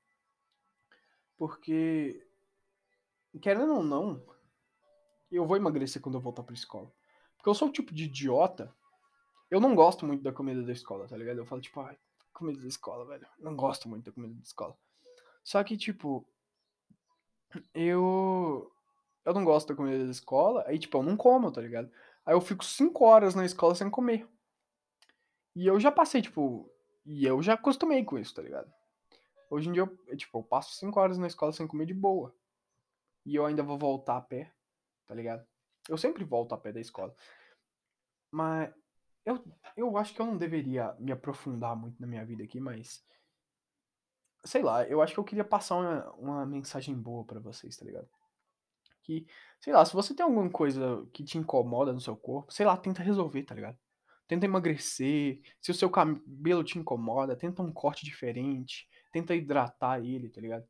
Porque, 1.36 2.26
querendo 3.40 3.74
ou 3.74 3.82
não, 3.84 4.20
eu 5.30 5.46
vou 5.46 5.56
emagrecer 5.56 6.02
quando 6.02 6.16
eu 6.16 6.20
voltar 6.20 6.42
pra 6.42 6.54
escola. 6.54 6.92
Porque 7.36 7.48
eu 7.48 7.54
sou 7.54 7.68
o 7.68 7.72
tipo 7.72 7.94
de 7.94 8.04
idiota. 8.04 8.74
Eu 9.48 9.60
não 9.60 9.76
gosto 9.76 10.04
muito 10.04 10.22
da 10.22 10.32
comida 10.32 10.62
da 10.64 10.72
escola, 10.72 11.06
tá 11.06 11.16
ligado? 11.16 11.38
Eu 11.38 11.46
falo, 11.46 11.60
tipo, 11.60 11.80
ai, 11.80 11.96
comida 12.38 12.60
da 12.60 12.68
escola, 12.68 13.04
velho. 13.04 13.26
Não 13.38 13.54
gosto 13.56 13.88
muito 13.88 14.06
da 14.06 14.12
comida 14.12 14.34
da 14.34 14.42
escola. 14.42 14.76
Só 15.42 15.62
que, 15.64 15.76
tipo, 15.76 16.26
eu. 17.74 18.72
Eu 19.24 19.34
não 19.34 19.44
gosto 19.44 19.68
da 19.68 19.74
comida 19.74 20.04
da 20.04 20.10
escola. 20.10 20.64
Aí, 20.66 20.78
tipo, 20.78 20.96
eu 20.96 21.02
não 21.02 21.16
como, 21.16 21.52
tá 21.52 21.60
ligado? 21.60 21.90
Aí 22.24 22.34
eu 22.34 22.40
fico 22.40 22.64
5 22.64 23.04
horas 23.04 23.34
na 23.34 23.44
escola 23.44 23.74
sem 23.74 23.90
comer. 23.90 24.26
E 25.54 25.66
eu 25.66 25.78
já 25.78 25.90
passei, 25.92 26.22
tipo. 26.22 26.70
E 27.04 27.26
eu 27.26 27.42
já 27.42 27.54
acostumei 27.54 28.04
com 28.04 28.18
isso, 28.18 28.34
tá 28.34 28.42
ligado? 28.42 28.72
Hoje 29.50 29.68
em 29.68 29.72
dia, 29.72 29.82
eu, 29.82 30.16
tipo, 30.16 30.38
eu 30.38 30.42
passo 30.42 30.74
5 30.76 30.98
horas 31.00 31.18
na 31.18 31.26
escola 31.26 31.52
sem 31.52 31.66
comer 31.66 31.86
de 31.86 31.94
boa. 31.94 32.34
E 33.24 33.34
eu 33.34 33.44
ainda 33.44 33.62
vou 33.62 33.78
voltar 33.78 34.16
a 34.16 34.20
pé 34.20 34.52
tá 35.08 35.14
ligado? 35.14 35.44
Eu 35.88 35.96
sempre 35.96 36.22
volto 36.22 36.54
a 36.54 36.58
pé 36.58 36.70
da 36.70 36.80
escola. 36.80 37.16
Mas 38.30 38.70
eu, 39.24 39.44
eu 39.76 39.96
acho 39.96 40.14
que 40.14 40.20
eu 40.20 40.26
não 40.26 40.36
deveria 40.36 40.94
me 40.98 41.12
aprofundar 41.12 41.76
muito 41.76 42.00
na 42.00 42.06
minha 42.06 42.24
vida 42.24 42.42
aqui, 42.42 42.60
mas. 42.60 43.04
Sei 44.44 44.62
lá, 44.62 44.84
eu 44.84 45.02
acho 45.02 45.14
que 45.14 45.20
eu 45.20 45.24
queria 45.24 45.44
passar 45.44 45.76
uma, 45.76 46.10
uma 46.12 46.46
mensagem 46.46 46.94
boa 46.94 47.24
para 47.24 47.40
vocês, 47.40 47.76
tá 47.76 47.84
ligado? 47.84 48.08
Que, 49.02 49.26
sei 49.60 49.72
lá, 49.72 49.84
se 49.84 49.94
você 49.94 50.14
tem 50.14 50.24
alguma 50.24 50.48
coisa 50.48 51.06
que 51.12 51.24
te 51.24 51.38
incomoda 51.38 51.92
no 51.92 52.00
seu 52.00 52.16
corpo, 52.16 52.52
sei 52.52 52.64
lá, 52.64 52.76
tenta 52.76 53.02
resolver, 53.02 53.42
tá 53.42 53.54
ligado? 53.54 53.76
Tenta 54.28 54.46
emagrecer. 54.46 55.40
Se 55.60 55.70
o 55.70 55.74
seu 55.74 55.90
cabelo 55.90 56.62
te 56.62 56.78
incomoda, 56.78 57.36
tenta 57.36 57.62
um 57.62 57.72
corte 57.72 58.04
diferente. 58.04 58.88
Tenta 59.12 59.34
hidratar 59.34 60.04
ele, 60.04 60.28
tá 60.28 60.40
ligado? 60.40 60.66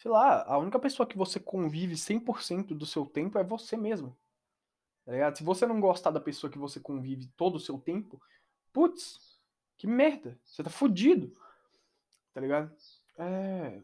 sei 0.00 0.10
lá, 0.10 0.44
a 0.44 0.56
única 0.56 0.78
pessoa 0.78 1.06
que 1.06 1.16
você 1.16 1.38
convive 1.38 1.94
100% 1.94 2.68
do 2.68 2.86
seu 2.86 3.04
tempo 3.04 3.38
é 3.38 3.44
você 3.44 3.76
mesmo. 3.76 4.16
Tá 5.10 5.14
ligado? 5.14 5.36
Se 5.36 5.42
você 5.42 5.66
não 5.66 5.80
gostar 5.80 6.12
da 6.12 6.20
pessoa 6.20 6.48
que 6.48 6.56
você 6.56 6.78
convive 6.78 7.26
todo 7.36 7.56
o 7.56 7.58
seu 7.58 7.76
tempo, 7.80 8.22
putz, 8.72 9.40
que 9.76 9.84
merda, 9.84 10.38
você 10.44 10.62
tá 10.62 10.70
fudido. 10.70 11.36
Tá 12.32 12.40
ligado? 12.40 12.72
É. 13.18 13.82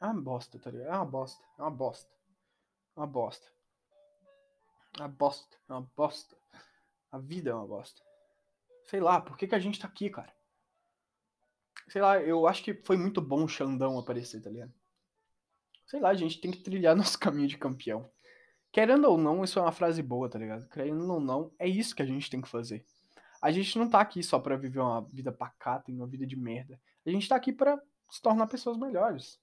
É 0.00 0.04
uma 0.04 0.20
bosta, 0.20 0.58
tá 0.58 0.68
ligado? 0.68 0.88
É 0.88 0.96
uma 0.96 1.06
bosta, 1.06 1.44
é 1.56 1.62
uma 1.62 1.70
bosta. 1.70 2.10
É 2.96 2.98
uma 2.98 3.06
bosta. 3.06 3.46
É 4.98 5.02
uma 5.02 5.08
bosta, 5.08 5.56
é 5.68 5.72
uma 5.74 5.90
bosta. 5.96 6.36
A 7.12 7.18
vida 7.18 7.50
é 7.50 7.54
uma 7.54 7.68
bosta. 7.68 8.02
Sei 8.86 8.98
lá, 8.98 9.20
por 9.20 9.36
que, 9.36 9.46
que 9.46 9.54
a 9.54 9.60
gente 9.60 9.78
tá 9.78 9.86
aqui, 9.86 10.10
cara? 10.10 10.34
Sei 11.86 12.02
lá, 12.02 12.20
eu 12.20 12.48
acho 12.48 12.64
que 12.64 12.74
foi 12.74 12.96
muito 12.96 13.20
bom 13.20 13.44
o 13.44 13.48
Xandão 13.48 13.96
aparecer, 13.96 14.42
tá 14.42 14.50
ligado? 14.50 14.74
sei 15.86 16.00
lá, 16.00 16.08
a 16.08 16.14
gente 16.14 16.40
tem 16.40 16.50
que 16.50 16.58
trilhar 16.58 16.96
nosso 16.96 17.16
caminho 17.16 17.46
de 17.46 17.58
campeão. 17.58 18.10
Querendo 18.72 19.04
ou 19.04 19.18
não, 19.18 19.44
isso 19.44 19.58
é 19.58 19.62
uma 19.62 19.70
frase 19.70 20.02
boa, 20.02 20.30
tá 20.30 20.38
ligado? 20.38 20.66
Querendo 20.68 21.12
ou 21.12 21.20
não, 21.20 21.52
é 21.58 21.68
isso 21.68 21.94
que 21.94 22.00
a 22.00 22.06
gente 22.06 22.30
tem 22.30 22.40
que 22.40 22.48
fazer. 22.48 22.84
A 23.40 23.52
gente 23.52 23.78
não 23.78 23.88
tá 23.88 24.00
aqui 24.00 24.22
só 24.22 24.38
para 24.38 24.56
viver 24.56 24.80
uma 24.80 25.02
vida 25.12 25.30
pacata 25.30 25.90
e 25.90 25.94
uma 25.94 26.06
vida 26.06 26.26
de 26.26 26.36
merda. 26.36 26.80
A 27.04 27.10
gente 27.10 27.28
tá 27.28 27.36
aqui 27.36 27.52
para 27.52 27.80
se 28.08 28.22
tornar 28.22 28.46
pessoas 28.46 28.78
melhores. 28.78 29.38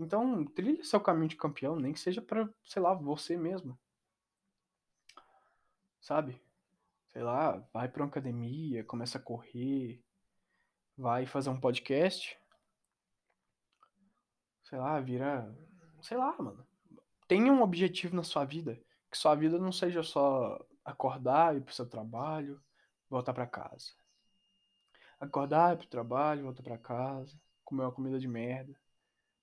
Então, 0.00 0.44
trilha 0.44 0.82
seu 0.84 1.00
caminho 1.00 1.28
de 1.28 1.36
campeão, 1.36 1.76
nem 1.76 1.92
que 1.92 2.00
seja 2.00 2.20
para, 2.20 2.48
sei 2.64 2.82
lá, 2.82 2.92
você 2.92 3.36
mesmo. 3.36 3.78
Sabe? 6.00 6.40
Sei 7.08 7.22
lá, 7.22 7.58
vai 7.72 7.88
pra 7.88 8.02
uma 8.02 8.08
academia, 8.08 8.84
começa 8.84 9.18
a 9.18 9.20
correr, 9.20 10.02
vai 10.96 11.24
fazer 11.26 11.50
um 11.50 11.60
podcast, 11.60 12.38
sei 14.64 14.78
lá, 14.78 15.00
vira. 15.00 15.52
Sei 16.02 16.16
lá, 16.16 16.36
mano. 16.38 16.67
Tenha 17.28 17.52
um 17.52 17.62
objetivo 17.62 18.16
na 18.16 18.22
sua 18.22 18.44
vida. 18.44 18.80
Que 19.10 19.18
sua 19.18 19.34
vida 19.34 19.58
não 19.58 19.70
seja 19.70 20.02
só 20.02 20.58
acordar, 20.84 21.56
ir 21.56 21.62
pro 21.62 21.74
seu 21.74 21.86
trabalho, 21.86 22.60
voltar 23.08 23.34
para 23.34 23.46
casa. 23.46 23.92
Acordar, 25.20 25.74
ir 25.74 25.78
pro 25.78 25.88
trabalho, 25.88 26.44
voltar 26.44 26.62
para 26.62 26.78
casa, 26.78 27.38
comer 27.64 27.82
uma 27.82 27.92
comida 27.92 28.18
de 28.18 28.26
merda. 28.26 28.74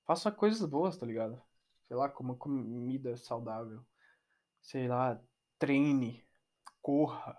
Faça 0.06 0.32
coisas 0.32 0.68
boas, 0.68 0.98
tá 0.98 1.06
ligado? 1.06 1.42
Sei 1.88 1.96
lá, 1.96 2.10
como 2.10 2.36
comida 2.36 3.16
saudável. 3.18 3.86
Sei 4.62 4.88
lá, 4.88 5.20
treine, 5.60 6.24
corra. 6.82 7.38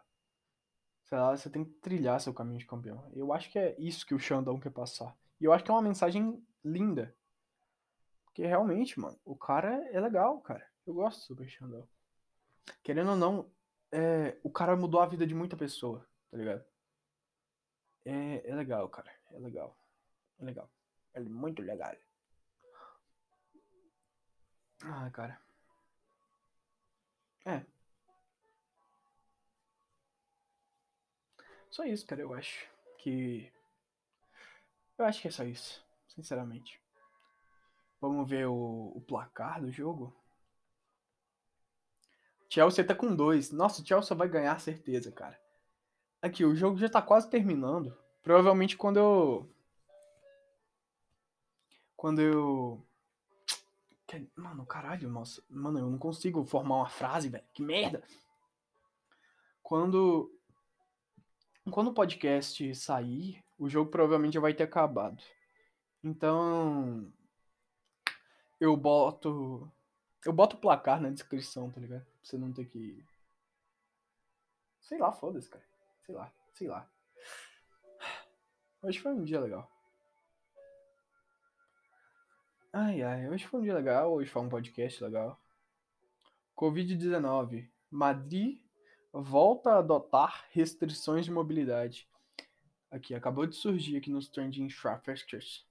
Sei 1.05 1.19
lá, 1.19 1.37
você 1.37 1.51
tem 1.51 1.65
que 1.65 1.73
trilhar 1.75 2.21
seu 2.21 2.35
caminho 2.35 2.59
de 2.59 2.67
campeão. 2.67 3.11
Eu 3.15 3.33
acho 3.33 3.51
que 3.51 3.59
é 3.59 3.77
isso 3.79 4.07
que 4.07 4.15
o 4.15 4.19
Xandão 4.19 4.61
quer 4.61 4.71
passar. 4.71 5.17
E 5.41 5.45
eu 5.45 5.53
acho 5.53 5.65
que 5.65 5.71
é 5.71 5.75
uma 5.75 5.83
mensagem 5.83 6.41
linda. 6.65 7.16
Porque 8.37 8.47
realmente, 8.47 9.01
mano, 9.01 9.19
o 9.25 9.35
cara 9.35 9.83
é 9.91 9.99
legal, 9.99 10.39
cara. 10.43 10.71
Eu 10.87 10.93
gosto 10.93 11.21
do 11.21 11.25
Super 11.25 11.49
Xandão. 11.49 11.89
Querendo 12.83 13.13
ou 13.13 13.17
não, 13.17 13.51
é, 13.91 14.37
o 14.43 14.51
cara 14.51 14.77
mudou 14.77 15.01
a 15.01 15.07
vida 15.07 15.27
de 15.27 15.35
muita 15.35 15.57
pessoa, 15.57 16.07
tá 16.31 16.37
ligado? 16.37 16.63
É, 18.05 18.47
é 18.47 18.55
legal, 18.55 18.87
cara. 18.91 19.11
É 19.33 19.39
legal. 19.39 19.75
É 20.39 20.45
legal. 20.45 20.71
É 21.15 21.21
muito 21.21 21.63
legal. 21.63 21.97
Ah, 24.83 25.11
cara. 25.11 25.41
É. 27.47 27.65
Só 31.71 31.85
isso, 31.85 32.07
cara, 32.07 32.21
eu 32.21 32.35
acho. 32.35 32.69
Que. 32.99 33.51
Eu 34.99 35.07
acho 35.07 35.23
que 35.23 35.29
é 35.29 35.31
só 35.31 35.43
isso. 35.43 35.83
Sinceramente. 36.07 36.86
Vamos 38.01 38.29
ver 38.29 38.47
o, 38.47 38.93
o 38.95 39.01
placar 39.01 39.61
do 39.61 39.71
jogo. 39.71 40.15
Chelsea 42.49 42.85
tá 42.85 42.95
com 42.95 43.15
dois. 43.15 43.51
Nossa, 43.51 43.83
o 43.83 43.87
Chelsea 43.87 44.17
vai 44.17 44.29
ganhar, 44.29 44.59
certeza, 44.61 45.11
cara. 45.11 45.39
Aqui, 46.23 46.45
o 46.45 46.55
jogo 46.55 46.79
já 46.79 46.89
tá 46.89 47.03
quase 47.03 47.29
terminando. 47.29 47.97
Provavelmente 48.23 48.77
quando 48.77 48.97
eu. 48.99 49.51
Quando 51.97 52.21
eu. 52.21 52.87
Mano, 54.35 54.65
caralho, 54.65 55.09
nossa. 55.09 55.43
Mano, 55.49 55.79
eu 55.79 55.91
não 55.91 55.99
consigo 55.99 56.45
formar 56.45 56.77
uma 56.77 56.89
frase, 56.89 57.29
velho. 57.29 57.45
Que 57.53 57.63
merda! 57.63 58.03
Quando. 59.63 60.33
Quando 61.71 61.89
o 61.89 61.95
podcast 61.95 62.75
sair, 62.77 63.45
o 63.59 63.69
jogo 63.69 63.91
provavelmente 63.91 64.35
já 64.35 64.41
vai 64.41 64.55
ter 64.55 64.65
acabado. 64.65 65.23
Então. 66.03 67.13
Eu 68.61 68.77
boto. 68.77 69.71
Eu 70.25 70.33
boto 70.33 70.57
o 70.57 70.61
placar 70.61 71.01
na 71.01 71.11
descrição, 71.11 71.71
tá 71.71 71.81
ligado? 71.81 72.05
Pra 72.05 72.15
você 72.23 72.37
não 72.39 72.53
ter 72.53 72.65
que. 72.65 73.05
Sei 74.81 74.99
lá, 74.99 75.13
foda-se, 75.13 75.49
cara. 75.49 75.65
Sei 76.05 76.15
lá, 76.15 76.33
sei 76.55 76.69
lá. 76.69 76.89
Hoje 78.83 78.99
foi 79.01 79.13
um 79.13 79.25
dia 79.25 79.41
legal. 79.41 79.71
Ai, 82.73 83.03
ai, 83.03 83.29
hoje 83.29 83.47
foi 83.47 83.61
um 83.61 83.63
dia 83.63 83.75
legal, 83.75 84.13
hoje 84.13 84.31
foi 84.31 84.43
um 84.43 84.49
podcast 84.49 85.03
legal. 85.03 85.41
Covid-19. 86.57 87.69
Madrid 87.91 88.61
volta 89.13 89.73
a 89.73 89.79
adotar 89.79 90.47
restrições 90.51 91.25
de 91.25 91.31
mobilidade. 91.31 92.09
Aqui, 92.91 93.15
acabou 93.15 93.47
de 93.47 93.57
surgir 93.57 93.97
aqui 93.97 94.11
nos 94.11 94.29
Trending 94.29 94.69
Traffickers. 94.69 95.67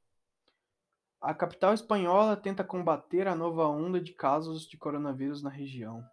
A 1.22 1.34
capital 1.34 1.74
espanhola 1.74 2.38
tenta 2.38 2.64
combater 2.64 3.28
a 3.28 3.36
nova 3.36 3.68
onda 3.68 4.00
de 4.00 4.14
casos 4.14 4.68
de 4.68 4.78
coronavírus 4.78 5.42
na 5.42 5.50
região. 5.50 6.08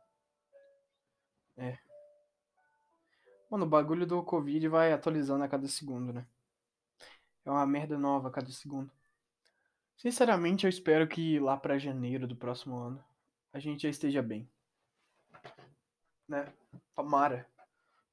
É. 1.56 1.78
Mano, 3.50 3.66
o 3.66 3.68
bagulho 3.68 4.06
do 4.06 4.22
Covid 4.22 4.66
vai 4.68 4.92
atualizando 4.92 5.44
a 5.44 5.48
cada 5.48 5.68
segundo, 5.68 6.12
né? 6.12 6.26
É 7.44 7.50
uma 7.50 7.66
merda 7.66 7.98
nova 7.98 8.28
a 8.28 8.30
cada 8.30 8.50
segundo. 8.50 8.90
Sinceramente, 9.96 10.64
eu 10.64 10.70
espero 10.70 11.06
que 11.06 11.38
lá 11.38 11.56
para 11.56 11.78
janeiro 11.78 12.26
do 12.26 12.34
próximo 12.34 12.76
ano 12.76 13.04
a 13.52 13.58
gente 13.58 13.82
já 13.82 13.88
esteja 13.88 14.22
bem. 14.22 14.48
Né? 16.26 16.52
Tomara 16.94 17.46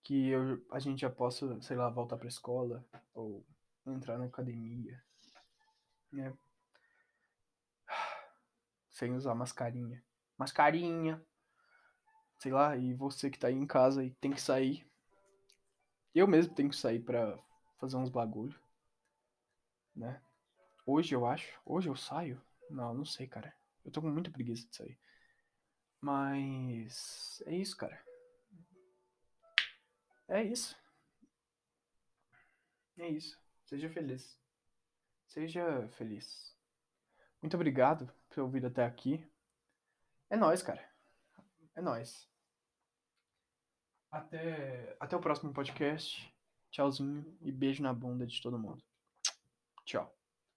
que 0.04 0.30
eu, 0.30 0.62
a 0.72 0.80
gente 0.80 1.02
já 1.02 1.10
possa, 1.10 1.60
sei 1.62 1.78
lá, 1.78 1.90
voltar 1.90 2.18
pra 2.18 2.28
escola 2.28 2.84
ou 3.14 3.46
entrar 3.86 4.18
na 4.18 4.26
academia. 4.26 5.02
Né? 6.12 6.34
Sem 9.00 9.14
usar 9.14 9.34
mascarinha. 9.34 10.04
Mascarinha. 10.38 11.26
Sei 12.38 12.52
lá, 12.52 12.76
e 12.76 12.94
você 12.94 13.30
que 13.30 13.40
tá 13.40 13.48
aí 13.48 13.56
em 13.56 13.66
casa 13.66 14.04
e 14.04 14.12
tem 14.16 14.32
que 14.32 14.42
sair. 14.42 14.86
Eu 16.14 16.28
mesmo 16.28 16.54
tenho 16.54 16.70
que 16.70 16.76
sair 16.76 17.00
pra 17.00 17.42
fazer 17.80 17.96
uns 17.96 18.10
bagulho. 18.10 18.60
Né? 19.96 20.22
Hoje 20.86 21.16
eu 21.16 21.26
acho. 21.26 21.60
Hoje 21.66 21.88
eu 21.90 21.96
saio? 21.96 22.42
Não, 22.70 22.94
não 22.94 23.06
sei, 23.06 23.26
cara. 23.26 23.56
Eu 23.86 23.92
tô 23.92 24.02
com 24.02 24.10
muita 24.10 24.32
preguiça 24.32 24.68
de 24.68 24.76
sair. 24.76 25.00
Mas. 26.02 27.42
É 27.46 27.56
isso, 27.56 27.78
cara. 27.78 28.04
É 30.28 30.44
isso. 30.44 30.78
É 32.98 33.08
isso. 33.08 33.40
Seja 33.64 33.90
feliz. 33.90 34.38
Seja 35.26 35.88
feliz. 35.94 36.54
Muito 37.42 37.56
obrigado 37.56 38.19
ter 38.40 38.42
ouvido 38.42 38.68
até 38.68 38.86
aqui. 38.86 39.22
É 40.30 40.38
nóis, 40.38 40.62
cara. 40.62 40.82
É 41.76 41.82
nóis. 41.82 42.30
Até, 44.10 44.96
até 45.00 45.16
o 45.16 45.20
próximo 45.20 45.54
podcast. 45.54 46.34
Tchauzinho 46.72 47.38
e 47.42 47.52
beijo 47.52 47.84
na 47.84 47.94
bunda 47.94 48.26
de 48.26 48.42
todo 48.42 48.60
mundo. 48.60 48.82
Tchau. 49.84 50.19